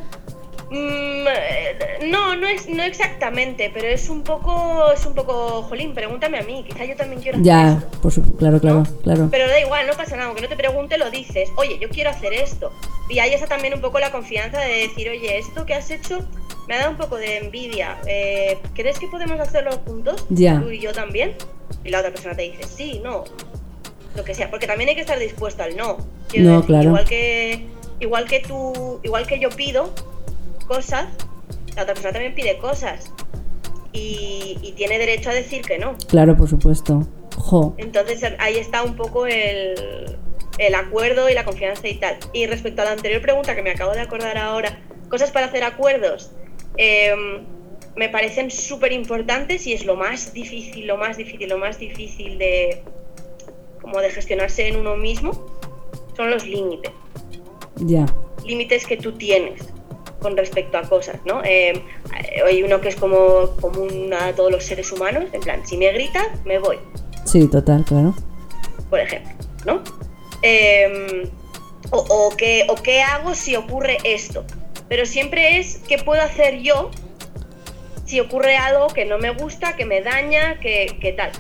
No, 2.11 2.37
no 2.37 2.47
es 2.47 2.69
no 2.69 2.83
exactamente, 2.83 3.71
pero 3.73 3.87
es 3.89 4.09
un 4.09 4.23
poco, 4.23 4.91
es 4.93 5.05
un 5.07 5.15
poco, 5.15 5.63
jolín, 5.63 5.95
pregúntame 5.95 6.39
a 6.39 6.43
mí, 6.43 6.65
quizá 6.69 6.85
yo 6.85 6.97
también 6.97 7.21
quiero 7.23 7.37
hacer 7.39 7.47
Ya, 7.47 7.73
esto. 7.79 8.01
por 8.01 8.13
su- 8.13 8.37
claro, 8.37 8.61
claro, 8.61 8.79
¿no? 8.89 9.01
claro. 9.03 9.29
Pero 9.31 9.49
da 9.49 9.61
igual, 9.61 9.87
no 9.87 9.93
pasa 9.95 10.17
nada, 10.17 10.27
aunque 10.29 10.43
no 10.43 10.49
te 10.49 10.57
pregunte, 10.57 10.99
lo 10.99 11.11
dices. 11.11 11.49
Oye, 11.57 11.79
yo 11.81 11.89
quiero 11.89 12.11
hacer 12.11 12.33
esto. 12.33 12.73
Y 13.09 13.19
ahí 13.19 13.33
está 13.33 13.47
también 13.47 13.75
un 13.75 13.81
poco 13.81 13.99
la 13.99 14.11
confianza 14.11 14.61
de 14.61 14.89
decir, 14.89 15.09
oye, 15.09 15.39
esto 15.39 15.67
que 15.67 15.75
has 15.75 15.91
hecho 15.91 16.27
me 16.69 16.75
ha 16.75 16.79
dado 16.79 16.91
un 16.93 16.97
poco 16.97 17.17
de 17.17 17.37
envidia. 17.39 17.99
Eh, 18.07 18.59
¿Crees 18.75 18.99
que 18.99 19.07
podemos 19.09 19.39
hacerlo 19.39 19.73
juntos? 19.87 20.25
Ya. 20.31 20.61
Tú 20.61 20.71
y 20.71 20.81
yo 20.81 20.93
también. 20.93 21.35
Y 21.85 21.91
la 21.91 21.99
otra 21.99 22.11
persona 22.11 22.35
te 22.35 22.43
dice, 22.43 22.63
sí, 22.65 23.01
no. 23.05 23.25
Lo 24.17 24.25
que 24.25 24.35
sea, 24.35 24.51
porque 24.51 24.67
también 24.67 24.89
hay 24.89 24.95
que 24.95 25.03
estar 25.03 25.19
dispuesto 25.19 25.63
al 25.63 25.77
no. 25.77 25.99
Quiero 26.29 26.49
No, 26.49 26.53
decir, 26.57 26.67
claro. 26.69 26.85
Igual 26.89 27.05
que, 27.05 27.67
igual 28.01 28.25
que 28.27 28.41
tú, 28.41 29.01
igual 29.03 29.27
que 29.27 29.39
yo 29.39 29.51
pido 29.51 29.93
cosas, 30.67 31.07
la 31.77 31.83
otra 31.83 31.95
persona 31.95 32.13
también 32.13 32.35
pide 32.35 32.59
cosas. 32.59 33.13
Y, 33.93 34.59
y 34.61 34.73
tiene 34.73 34.99
derecho 34.99 35.31
a 35.31 35.35
decir 35.35 35.63
que 35.63 35.79
no. 35.79 35.97
Claro, 36.09 36.37
por 36.37 36.49
supuesto. 36.49 37.07
Jo. 37.37 37.75
Entonces 37.79 38.25
ahí 38.39 38.57
está 38.57 38.83
un 38.83 38.97
poco 38.97 39.27
el, 39.27 40.19
el 40.59 40.75
acuerdo 40.75 41.29
y 41.29 41.35
la 41.35 41.45
confianza 41.45 41.89
y 41.89 41.95
tal. 41.95 42.17
Y 42.33 42.47
respecto 42.47 42.83
a 42.83 42.87
la 42.87 42.93
anterior 42.93 43.21
pregunta 43.23 43.55
que 43.55 43.63
me 43.63 43.71
acabo 43.71 43.93
de 43.93 44.01
acordar 44.01 44.39
ahora, 44.39 44.81
cosas 45.09 45.31
para 45.31 45.47
hacer 45.47 45.65
acuerdos, 45.65 46.33
em, 46.77 47.45
me 47.97 48.09
parecen 48.09 48.51
súper 48.51 48.93
importantes 48.93 49.67
y 49.67 49.73
es 49.73 49.85
lo 49.85 49.97
más 49.97 50.33
difícil, 50.33 50.87
lo 50.87 50.97
más 50.97 51.17
difícil, 51.17 51.49
lo 51.49 51.59
más 51.59 51.79
difícil 51.79 52.39
de 52.39 52.83
como 53.81 54.01
de 54.01 54.11
gestionarse 54.11 54.69
en 54.69 54.77
uno 54.77 54.97
mismo, 54.97 55.47
son 56.17 56.31
los 56.31 56.47
límites. 56.47 56.91
Ya. 57.77 58.07
Límites 58.45 58.87
que 58.87 58.97
tú 58.97 59.13
tienes 59.13 59.74
con 60.25 60.39
respecto 60.39 60.79
a 60.79 60.83
cosas, 60.89 61.21
¿no? 61.27 61.43
Em, 61.45 61.83
hay 62.47 62.63
uno 62.63 62.81
que 62.81 62.89
es 62.89 62.97
como 62.97 63.55
común 63.61 64.11
a 64.15 64.33
todos 64.33 64.51
los 64.51 64.65
seres 64.65 64.91
humanos, 64.91 65.25
en 65.33 65.43
plan, 65.43 65.67
si 65.67 65.77
me 65.77 65.93
gritas, 65.93 66.27
me 66.47 66.59
voy. 66.59 66.79
Sí, 67.27 67.47
total, 67.47 67.85
claro. 67.85 68.15
por 68.89 69.01
ejemplo, 69.01 69.31
¿no? 69.67 69.83
Eh, 70.41 71.31
o, 71.91 71.99
o 71.99 72.37
qué, 72.39 72.65
o 72.71 72.75
qué 72.77 73.03
hago 73.03 73.35
si 73.35 73.55
ocurre 73.55 73.99
esto. 74.03 74.47
Pero 74.89 75.05
siempre 75.05 75.59
es 75.59 75.77
qué 75.87 75.99
puedo 75.99 76.23
hacer 76.23 76.61
yo 76.61 76.91
si 78.07 78.19
ocurre 78.21 78.57
algo 78.57 78.87
que 78.87 79.05
no 79.05 79.19
me 79.19 79.29
gusta, 79.29 79.77
que 79.77 79.85
me 79.85 80.01
daña, 80.01 80.59
que, 80.59 80.97
que 81.03 81.13
tal. 81.13 81.33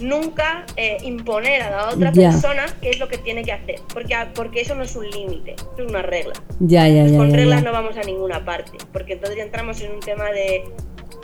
Nunca 0.00 0.66
eh, 0.76 0.98
imponer 1.02 1.62
a 1.62 1.70
la 1.70 1.88
otra 1.90 2.12
Ya. 2.12 2.30
persona 2.30 2.66
qué 2.82 2.90
es 2.90 2.98
lo 2.98 3.08
que 3.08 3.16
tiene 3.18 3.42
que 3.42 3.52
hacer, 3.52 3.76
porque, 3.92 4.14
porque 4.34 4.60
eso 4.60 4.74
no 4.74 4.82
es 4.84 4.94
un 4.94 5.08
límite, 5.10 5.54
es 5.78 5.84
una 5.88 6.02
regla. 6.02 6.34
Ya, 6.60 6.86
ya, 6.88 7.06
ya. 7.06 7.16
Con 7.16 7.30
ya, 7.30 7.36
reglas 7.36 7.62
no 7.64 7.72
vamos 7.72 7.96
a 7.96 8.02
ninguna 8.02 8.44
parte, 8.44 8.72
porque 8.92 9.14
entonces 9.14 9.38
ya 9.38 9.44
entramos 9.44 9.80
en 9.80 9.92
un 9.92 10.00
tema 10.00 10.30
de, 10.32 10.64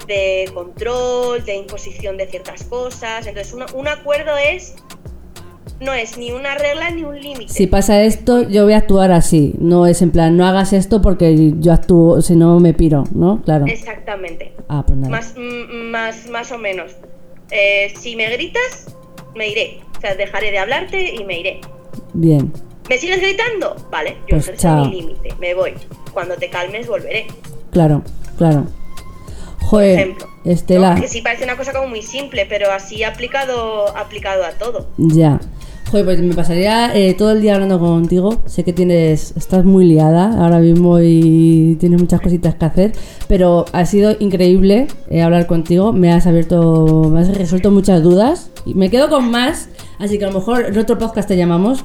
de 0.07 0.51
control, 0.55 1.45
de 1.45 1.57
imposición 1.57 2.17
de 2.17 2.27
ciertas 2.29 2.65
cosas. 2.65 3.27
Entonces, 3.27 3.53
un, 3.53 3.65
un 3.75 3.89
acuerdo 3.89 4.37
es 4.39 4.75
no 5.81 5.93
es 5.93 6.17
ni 6.17 6.31
una 6.31 6.55
regla 6.57 6.91
ni 6.91 7.03
un 7.03 7.21
límite. 7.21 7.53
Si 7.53 7.67
pasa 7.67 8.03
esto, 8.03 8.49
yo 8.49 8.65
voy 8.65 8.73
a 8.73 8.79
actuar 8.79 9.11
así. 9.13 9.55
No 9.59 9.87
es 9.87 10.01
en 10.01 10.13
plan, 10.13 10.37
no 10.37 10.47
hagas 10.47 10.73
esto 10.73 11.03
porque 11.03 11.53
yo 11.59 11.73
actúo, 11.73 12.23
si 12.23 12.37
no 12.37 12.59
me 12.61 12.73
piro, 12.73 13.05
¿no? 13.15 13.43
Claro. 13.43 13.67
Exactamente. 13.67 14.55
Ah, 14.69 14.85
pues 14.87 14.97
nada. 14.99 15.11
Más, 15.11 15.35
mm, 15.37 15.91
más, 15.91 16.29
más 16.29 16.53
o 16.53 16.59
menos. 16.59 16.93
Eh, 17.53 17.93
si 18.01 18.17
me 18.17 18.29
gritas, 18.31 18.95
me 19.35 19.49
iré. 19.49 19.81
O 19.97 20.01
sea, 20.01 20.15
dejaré 20.17 20.51
de 20.51 20.59
hablarte 20.59 21.15
y 21.15 21.23
me 21.25 21.39
iré. 21.39 21.61
Bien. 22.15 22.53
¿Me 22.89 22.99
sigues 22.99 23.21
gritando? 23.21 23.77
Vale, 23.91 24.17
yo 24.29 24.39
Pues 24.39 24.53
chao. 24.57 24.87
mi 24.87 25.01
límite, 25.01 25.35
me 25.39 25.55
voy. 25.55 25.75
Cuando 26.13 26.37
te 26.37 26.49
calmes, 26.51 26.87
volveré. 26.89 27.27
Claro, 27.71 28.03
claro. 28.37 28.67
Joder, 29.61 29.99
ejemplo, 29.99 30.27
Estela. 30.45 30.95
¿no? 30.97 31.01
Que 31.01 31.09
sí 31.09 31.23
parece 31.23 31.45
una 31.45 31.57
cosa 31.57 31.73
como 31.73 31.89
muy 31.89 32.03
simple, 32.03 32.45
pero 32.47 32.71
así 32.73 33.05
aplicado, 33.05 33.97
aplicado 33.97 34.45
a 34.45 34.51
todo. 34.53 34.89
Ya. 34.99 35.41
Joder, 35.93 36.07
pues 36.07 36.23
me 36.23 36.35
pasaría 36.35 36.97
eh, 36.97 37.13
todo 37.13 37.33
el 37.33 37.43
día 37.43 37.53
hablando 37.53 37.79
contigo. 37.79 38.41
Sé 38.47 38.65
que 38.65 38.73
tienes, 38.73 39.35
estás 39.37 39.63
muy 39.67 39.85
liada 39.85 40.43
ahora 40.43 40.59
mismo 40.59 40.99
y 40.99 41.77
tienes 41.79 42.01
muchas 42.01 42.23
cositas 42.23 42.55
que 42.55 42.65
hacer, 42.65 42.93
pero 43.29 43.67
ha 43.75 43.85
sido 43.85 44.17
increíble 44.19 44.87
eh, 45.11 45.21
hablar 45.21 45.47
contigo. 45.47 45.93
Me 45.93 46.11
has 46.11 46.27
abierto, 46.27 47.11
me 47.13 47.21
has 47.21 47.37
resuelto 47.37 47.71
muchas 47.71 48.03
dudas 48.03 48.51
y 48.65 48.73
me 48.73 48.89
quedo 48.89 49.11
con 49.11 49.31
más. 49.31 49.69
Así 49.99 50.19
que 50.19 50.25
a 50.25 50.29
lo 50.29 50.39
mejor 50.39 50.65
en 50.65 50.79
otro 50.79 50.97
podcast 50.97 51.29
te 51.29 51.37
llamamos 51.37 51.85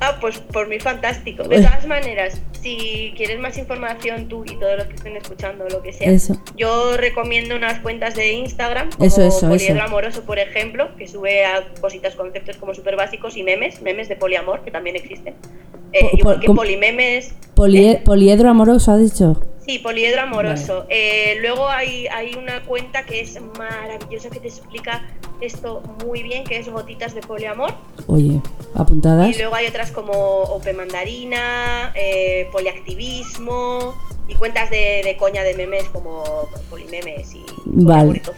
Ah, 0.00 0.18
pues 0.20 0.38
por 0.38 0.68
mí 0.68 0.78
fantástico. 0.78 1.44
De 1.44 1.62
todas 1.62 1.86
maneras, 1.86 2.40
si 2.60 3.14
quieres 3.16 3.38
más 3.38 3.56
información 3.56 4.28
tú 4.28 4.44
y 4.44 4.56
todos 4.56 4.76
los 4.76 4.86
que 4.88 4.94
estén 4.94 5.16
escuchando, 5.16 5.66
lo 5.68 5.82
que 5.82 5.92
sea, 5.92 6.12
yo 6.56 6.96
recomiendo 6.96 7.56
unas 7.56 7.80
cuentas 7.80 8.14
de 8.14 8.32
Instagram, 8.32 8.90
como 8.90 9.04
eso, 9.04 9.22
eso, 9.22 9.48
Poliedro 9.48 9.82
Amoroso, 9.82 10.24
por 10.24 10.38
ejemplo, 10.38 10.94
que 10.96 11.08
sube 11.08 11.44
a 11.44 11.66
cositas, 11.80 12.14
conceptos 12.14 12.56
como 12.56 12.74
súper 12.74 12.96
básicos 12.96 13.36
y 13.36 13.42
memes, 13.42 13.80
memes 13.82 14.08
de 14.08 14.16
poliamor, 14.16 14.62
que 14.62 14.70
también 14.70 14.96
existen. 14.96 15.34
Eh, 15.92 16.10
igual 16.12 16.40
que 16.40 16.46
polimemes. 16.48 17.34
¿eh? 17.74 18.02
Poliedro 18.04 18.50
Amoroso, 18.50 18.92
ha 18.92 18.98
dicho. 18.98 19.40
Sí, 19.66 19.80
poliedro 19.80 20.22
amoroso. 20.22 20.86
Eh, 20.88 21.38
luego 21.40 21.68
hay, 21.68 22.06
hay 22.06 22.34
una 22.36 22.62
cuenta 22.62 23.04
que 23.04 23.20
es 23.20 23.40
maravillosa 23.58 24.30
que 24.30 24.38
te 24.38 24.46
explica 24.46 25.02
esto 25.40 25.82
muy 26.04 26.22
bien, 26.22 26.44
que 26.44 26.58
es 26.58 26.68
Gotitas 26.68 27.14
de 27.14 27.20
Poliamor. 27.20 27.74
Oye, 28.06 28.40
apuntadas. 28.74 29.34
Y 29.34 29.38
luego 29.38 29.54
hay 29.54 29.66
otras 29.66 29.90
como 29.90 30.12
Ope 30.12 30.72
Mandarina, 30.72 31.92
eh, 31.94 32.48
Poliactivismo 32.52 33.94
y 34.28 34.34
cuentas 34.34 34.70
de, 34.70 35.16
coña 35.18 35.42
de 35.42 35.54
memes 35.54 35.84
como 35.90 36.24
Polimemes 36.70 37.34
y 37.34 37.44
Vale. 37.64 38.22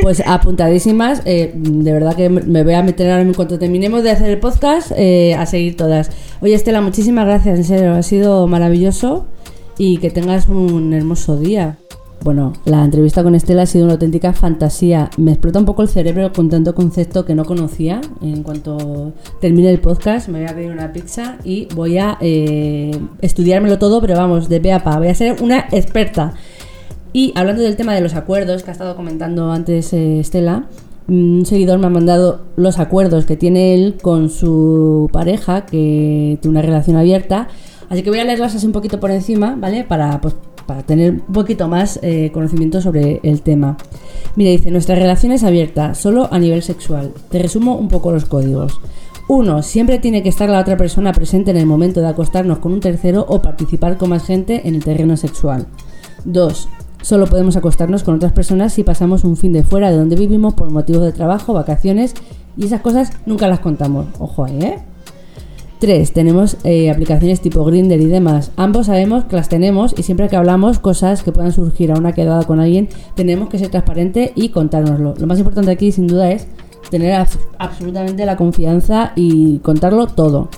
Pues 0.00 0.22
apuntadísimas. 0.24 1.20
Eh, 1.26 1.52
de 1.54 1.92
verdad 1.92 2.16
que 2.16 2.30
me 2.30 2.64
voy 2.64 2.72
a 2.72 2.82
meter 2.82 3.10
ahora 3.10 3.22
en 3.22 3.34
cuanto 3.34 3.58
terminemos 3.58 4.02
de 4.02 4.10
hacer 4.10 4.30
el 4.30 4.40
podcast 4.40 4.92
a 4.92 5.46
seguir 5.46 5.76
todas. 5.76 6.10
Oye, 6.40 6.54
Estela, 6.54 6.80
muchísimas 6.80 7.26
gracias. 7.26 7.58
En 7.58 7.64
serio, 7.64 7.92
ha 7.92 8.02
sido 8.02 8.46
maravilloso 8.46 9.26
y 9.76 9.98
que 9.98 10.10
tengas 10.10 10.48
un 10.48 10.94
hermoso 10.94 11.36
día. 11.36 11.78
Bueno, 12.22 12.52
la 12.64 12.84
entrevista 12.84 13.24
con 13.24 13.34
Estela 13.34 13.62
ha 13.62 13.66
sido 13.66 13.84
una 13.84 13.94
auténtica 13.94 14.32
fantasía. 14.32 15.10
Me 15.16 15.32
explota 15.32 15.58
un 15.58 15.64
poco 15.64 15.82
el 15.82 15.88
cerebro 15.88 16.32
con 16.32 16.48
tanto 16.48 16.72
concepto 16.72 17.24
que 17.24 17.34
no 17.34 17.44
conocía. 17.44 18.00
En 18.20 18.44
cuanto 18.44 19.12
termine 19.40 19.70
el 19.70 19.80
podcast, 19.80 20.28
me 20.28 20.38
voy 20.38 20.48
a 20.48 20.54
pedir 20.54 20.70
una 20.70 20.92
pizza 20.92 21.38
y 21.42 21.66
voy 21.74 21.98
a 21.98 22.18
eh, 22.20 22.96
estudiármelo 23.20 23.80
todo, 23.80 24.00
pero 24.00 24.14
vamos, 24.14 24.48
de 24.48 24.60
pe 24.60 24.72
a 24.72 24.84
pa. 24.84 24.98
Voy 24.98 25.08
a 25.08 25.16
ser 25.16 25.42
una 25.42 25.66
experta. 25.72 26.34
Y 27.12 27.32
hablando 27.34 27.62
del 27.62 27.74
tema 27.74 27.92
de 27.92 28.00
los 28.00 28.14
acuerdos 28.14 28.62
que 28.62 28.70
ha 28.70 28.72
estado 28.72 28.94
comentando 28.94 29.50
antes 29.50 29.92
eh, 29.92 30.20
Estela, 30.20 30.66
un 31.08 31.44
seguidor 31.44 31.80
me 31.80 31.88
ha 31.88 31.90
mandado 31.90 32.42
los 32.54 32.78
acuerdos 32.78 33.26
que 33.26 33.36
tiene 33.36 33.74
él 33.74 33.96
con 34.00 34.30
su 34.30 35.10
pareja, 35.12 35.66
que 35.66 36.38
tiene 36.40 36.52
una 36.52 36.62
relación 36.62 36.96
abierta 36.96 37.48
Así 37.92 38.02
que 38.02 38.08
voy 38.08 38.20
a 38.20 38.24
leerlas 38.24 38.54
así 38.54 38.64
un 38.64 38.72
poquito 38.72 38.98
por 38.98 39.10
encima, 39.10 39.54
¿vale? 39.54 39.84
Para, 39.84 40.18
pues, 40.18 40.34
para 40.64 40.82
tener 40.82 41.10
un 41.10 41.34
poquito 41.34 41.68
más 41.68 41.98
eh, 42.00 42.30
conocimiento 42.32 42.80
sobre 42.80 43.20
el 43.22 43.42
tema. 43.42 43.76
Mira, 44.34 44.50
dice, 44.50 44.70
nuestra 44.70 44.94
relación 44.94 45.30
es 45.30 45.44
abierta, 45.44 45.94
solo 45.94 46.26
a 46.32 46.38
nivel 46.38 46.62
sexual. 46.62 47.12
Te 47.28 47.38
resumo 47.38 47.76
un 47.76 47.88
poco 47.88 48.10
los 48.10 48.24
códigos. 48.24 48.80
Uno, 49.28 49.62
Siempre 49.62 49.98
tiene 49.98 50.22
que 50.22 50.30
estar 50.30 50.48
la 50.48 50.60
otra 50.60 50.78
persona 50.78 51.12
presente 51.12 51.50
en 51.50 51.58
el 51.58 51.66
momento 51.66 52.00
de 52.00 52.08
acostarnos 52.08 52.60
con 52.60 52.72
un 52.72 52.80
tercero 52.80 53.26
o 53.28 53.42
participar 53.42 53.98
con 53.98 54.08
más 54.08 54.24
gente 54.24 54.66
en 54.66 54.74
el 54.74 54.82
terreno 54.82 55.18
sexual. 55.18 55.66
2. 56.24 56.68
Solo 57.02 57.26
podemos 57.26 57.56
acostarnos 57.56 58.04
con 58.04 58.14
otras 58.14 58.32
personas 58.32 58.72
si 58.72 58.84
pasamos 58.84 59.22
un 59.22 59.36
fin 59.36 59.52
de 59.52 59.64
fuera 59.64 59.90
de 59.90 59.98
donde 59.98 60.16
vivimos 60.16 60.54
por 60.54 60.70
motivos 60.70 61.02
de 61.02 61.12
trabajo, 61.12 61.52
vacaciones 61.52 62.14
y 62.56 62.64
esas 62.64 62.80
cosas 62.80 63.10
nunca 63.26 63.48
las 63.48 63.60
contamos. 63.60 64.06
Ojo 64.18 64.46
ahí, 64.46 64.58
¿eh? 64.62 64.78
3. 65.82 66.12
Tenemos 66.12 66.58
eh, 66.62 66.92
aplicaciones 66.92 67.40
tipo 67.40 67.64
Grinder 67.64 68.00
y 68.00 68.06
demás. 68.06 68.52
Ambos 68.54 68.86
sabemos 68.86 69.24
que 69.24 69.34
las 69.34 69.48
tenemos 69.48 69.96
y 69.98 70.04
siempre 70.04 70.28
que 70.28 70.36
hablamos 70.36 70.78
cosas 70.78 71.24
que 71.24 71.32
puedan 71.32 71.50
surgir 71.50 71.90
a 71.90 71.98
una 71.98 72.12
quedada 72.12 72.44
con 72.44 72.60
alguien, 72.60 72.88
tenemos 73.16 73.48
que 73.48 73.58
ser 73.58 73.70
transparente 73.70 74.32
y 74.36 74.50
contárnoslo. 74.50 75.14
Lo 75.18 75.26
más 75.26 75.40
importante 75.40 75.72
aquí, 75.72 75.90
sin 75.90 76.06
duda, 76.06 76.30
es 76.30 76.46
tener 76.88 77.26
absolutamente 77.58 78.24
la 78.24 78.36
confianza 78.36 79.10
y 79.16 79.58
contarlo 79.58 80.06
todo. 80.06 80.50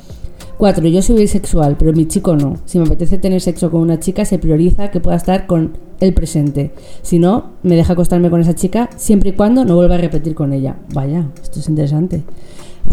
4. 0.59 0.87
Yo 0.89 1.01
soy 1.01 1.17
bisexual, 1.17 1.77
pero 1.79 1.95
mi 1.95 2.07
chico 2.07 2.37
no. 2.37 2.59
Si 2.67 2.79
me 2.79 2.85
apetece 2.85 3.17
tener 3.17 3.41
sexo 3.41 3.71
con 3.71 3.81
una 3.81 3.99
chica, 4.01 4.27
se 4.27 4.39
prioriza 4.39 4.91
que 4.91 5.01
pueda 5.01 5.17
estar 5.17 5.47
con 5.47 5.79
el 6.01 6.13
presente. 6.13 6.73
Si 7.01 7.19
no, 7.19 7.53
me 7.63 7.77
deja 7.77 7.95
acostarme 7.95 8.29
con 8.29 8.43
esa 8.43 8.55
chica 8.55 8.91
siempre 8.97 9.31
y 9.31 9.33
cuando 9.33 9.65
no 9.65 9.75
vuelva 9.75 9.95
a 9.95 9.99
repetir 9.99 10.35
con 10.35 10.53
ella. 10.53 10.77
Vaya, 10.93 11.31
esto 11.43 11.61
es 11.61 11.69
interesante. 11.71 12.25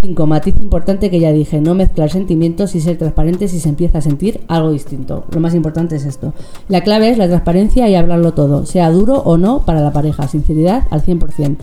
5. 0.02 0.28
Matiz 0.28 0.56
importante 0.62 1.10
que 1.10 1.20
ya 1.20 1.32
dije, 1.32 1.62
no 1.62 1.76
mezclar 1.76 2.10
sentimientos 2.10 2.76
y 2.76 2.82
ser 2.82 2.98
transparente 2.98 3.48
si 3.48 3.60
se 3.60 3.70
empieza 3.70 4.00
a 4.00 4.02
sentir 4.02 4.42
algo 4.48 4.72
distinto. 4.72 5.26
Lo 5.32 5.40
más 5.40 5.54
importante 5.54 5.96
es 5.96 6.06
esto. 6.06 6.34
La 6.68 6.82
clave 6.82 7.10
es 7.10 7.18
la 7.18 7.28
transparencia 7.28 7.88
y 7.90 7.96
hablarlo 7.96 8.34
todo, 8.34 8.66
sea 8.66 8.90
duro 8.92 9.20
o 9.20 9.38
no 9.38 9.66
para 9.66 9.82
la 9.82 9.92
pareja, 9.92 10.28
sinceridad 10.28 10.84
al 10.90 11.04
100%. 11.04 11.58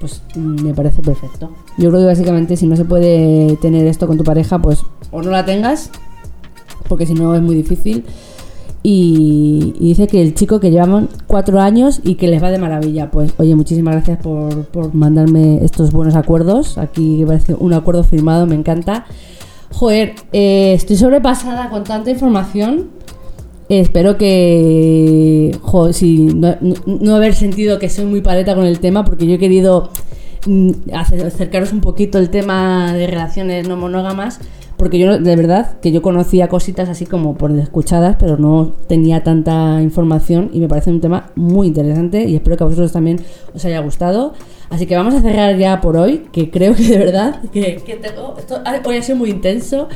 Pues 0.00 0.22
mm, 0.34 0.62
me 0.62 0.74
parece 0.74 1.02
perfecto. 1.02 1.50
Yo 1.78 1.90
creo 1.90 2.00
que 2.00 2.06
básicamente 2.06 2.56
si 2.56 2.66
no 2.66 2.76
se 2.76 2.84
puede 2.84 3.56
tener 3.56 3.86
esto 3.86 4.06
con 4.06 4.18
tu 4.18 4.24
pareja, 4.24 4.60
pues 4.60 4.84
o 5.10 5.22
no 5.22 5.30
la 5.30 5.44
tengas, 5.44 5.90
porque 6.88 7.06
si 7.06 7.14
no 7.14 7.34
es 7.34 7.42
muy 7.42 7.54
difícil 7.54 8.04
y, 8.82 9.74
dice 9.78 10.08
que 10.08 10.20
el 10.20 10.34
chico 10.34 10.58
que 10.58 10.70
llevamos 10.70 11.04
cuatro 11.26 11.60
años 11.60 12.00
y 12.02 12.16
que 12.16 12.26
les 12.26 12.42
va 12.42 12.50
de 12.50 12.58
maravilla. 12.58 13.10
Pues 13.10 13.32
oye, 13.38 13.54
muchísimas 13.54 13.94
gracias 13.94 14.18
por, 14.18 14.94
mandarme 14.94 15.64
estos 15.64 15.92
buenos 15.92 16.16
acuerdos. 16.16 16.78
Aquí 16.78 17.24
parece 17.26 17.54
un 17.54 17.72
acuerdo 17.74 18.02
firmado, 18.02 18.46
me 18.46 18.56
encanta. 18.56 19.06
Joder, 19.70 20.14
eh, 20.32 20.72
estoy 20.74 20.96
sobrepasada 20.96 21.70
con 21.70 21.84
tanta 21.84 22.10
información. 22.10 22.90
espero 23.68 24.16
que. 24.18 25.56
Joder, 25.62 25.94
si 25.94 26.26
no, 26.26 27.14
haber 27.14 27.34
sentido 27.34 27.78
que 27.78 27.88
soy 27.88 28.06
muy 28.06 28.20
paleta 28.20 28.54
con 28.56 28.66
el 28.66 28.80
tema, 28.80 29.04
porque 29.04 29.26
yo 29.26 29.34
he 29.34 29.38
querido 29.38 29.90
mm, 30.46 30.70
acercaros 30.92 31.72
un 31.72 31.80
poquito 31.80 32.18
el 32.18 32.30
tema 32.30 32.92
de 32.94 33.06
relaciones 33.06 33.68
no 33.68 33.76
monógamas 33.76 34.40
porque 34.82 34.98
yo 34.98 35.16
de 35.16 35.36
verdad 35.36 35.78
que 35.80 35.92
yo 35.92 36.02
conocía 36.02 36.48
cositas 36.48 36.88
así 36.88 37.06
como 37.06 37.36
por 37.36 37.56
escuchadas, 37.56 38.16
pero 38.18 38.36
no 38.36 38.72
tenía 38.88 39.22
tanta 39.22 39.80
información 39.80 40.50
y 40.52 40.58
me 40.58 40.66
parece 40.66 40.90
un 40.90 41.00
tema 41.00 41.30
muy 41.36 41.68
interesante 41.68 42.24
y 42.24 42.34
espero 42.34 42.56
que 42.56 42.64
a 42.64 42.66
vosotros 42.66 42.90
también 42.90 43.20
os 43.54 43.64
haya 43.64 43.78
gustado. 43.78 44.32
Así 44.70 44.86
que 44.86 44.96
vamos 44.96 45.14
a 45.14 45.20
cerrar 45.20 45.56
ya 45.56 45.80
por 45.80 45.96
hoy, 45.96 46.24
que 46.32 46.50
creo 46.50 46.74
que 46.74 46.82
de 46.82 46.98
verdad 46.98 47.40
que, 47.52 47.76
esto 47.76 48.60
hoy 48.84 48.96
ha 48.96 49.02
sido 49.02 49.18
muy 49.18 49.30
intenso 49.30 49.86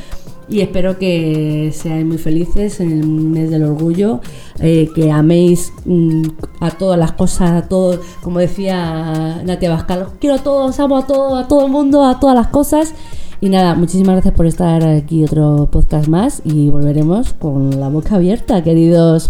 y 0.47 0.61
espero 0.61 0.97
que 0.97 1.73
seáis 1.75 2.05
muy 2.05 2.17
felices 2.17 2.79
en 2.79 2.93
el 2.93 3.05
mes 3.05 3.51
del 3.51 3.65
orgullo, 3.65 4.21
eh, 4.61 4.87
que 4.95 5.11
améis 5.11 5.73
mm, 5.83 6.21
a 6.61 6.71
todas 6.71 6.97
las 6.97 7.11
cosas, 7.11 7.51
a 7.51 7.67
todo, 7.67 7.99
como 8.23 8.39
decía 8.39 9.41
Natia 9.43 9.69
Bascal, 9.69 10.07
quiero 10.21 10.37
a 10.37 10.39
todos, 10.39 10.79
amo 10.79 10.95
a 10.95 11.05
todo, 11.05 11.35
a 11.35 11.45
todo 11.49 11.65
el 11.65 11.71
mundo, 11.73 12.05
a 12.05 12.21
todas 12.21 12.37
las 12.37 12.47
cosas 12.47 12.93
y 13.41 13.49
nada, 13.49 13.75
muchísimas 13.75 14.15
gracias 14.15 14.33
por 14.33 14.45
estar 14.45 14.83
aquí 14.85 15.23
otro 15.23 15.69
podcast 15.71 16.07
más 16.07 16.41
y 16.43 16.69
volveremos 16.69 17.33
con 17.33 17.79
la 17.79 17.89
boca 17.89 18.15
abierta, 18.15 18.63
queridos. 18.63 19.29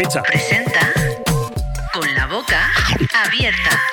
Pizza. 0.00 0.22
Presenta 0.22 0.80
con 1.92 2.14
la 2.14 2.26
boca 2.26 2.70
abierta. 3.26 3.89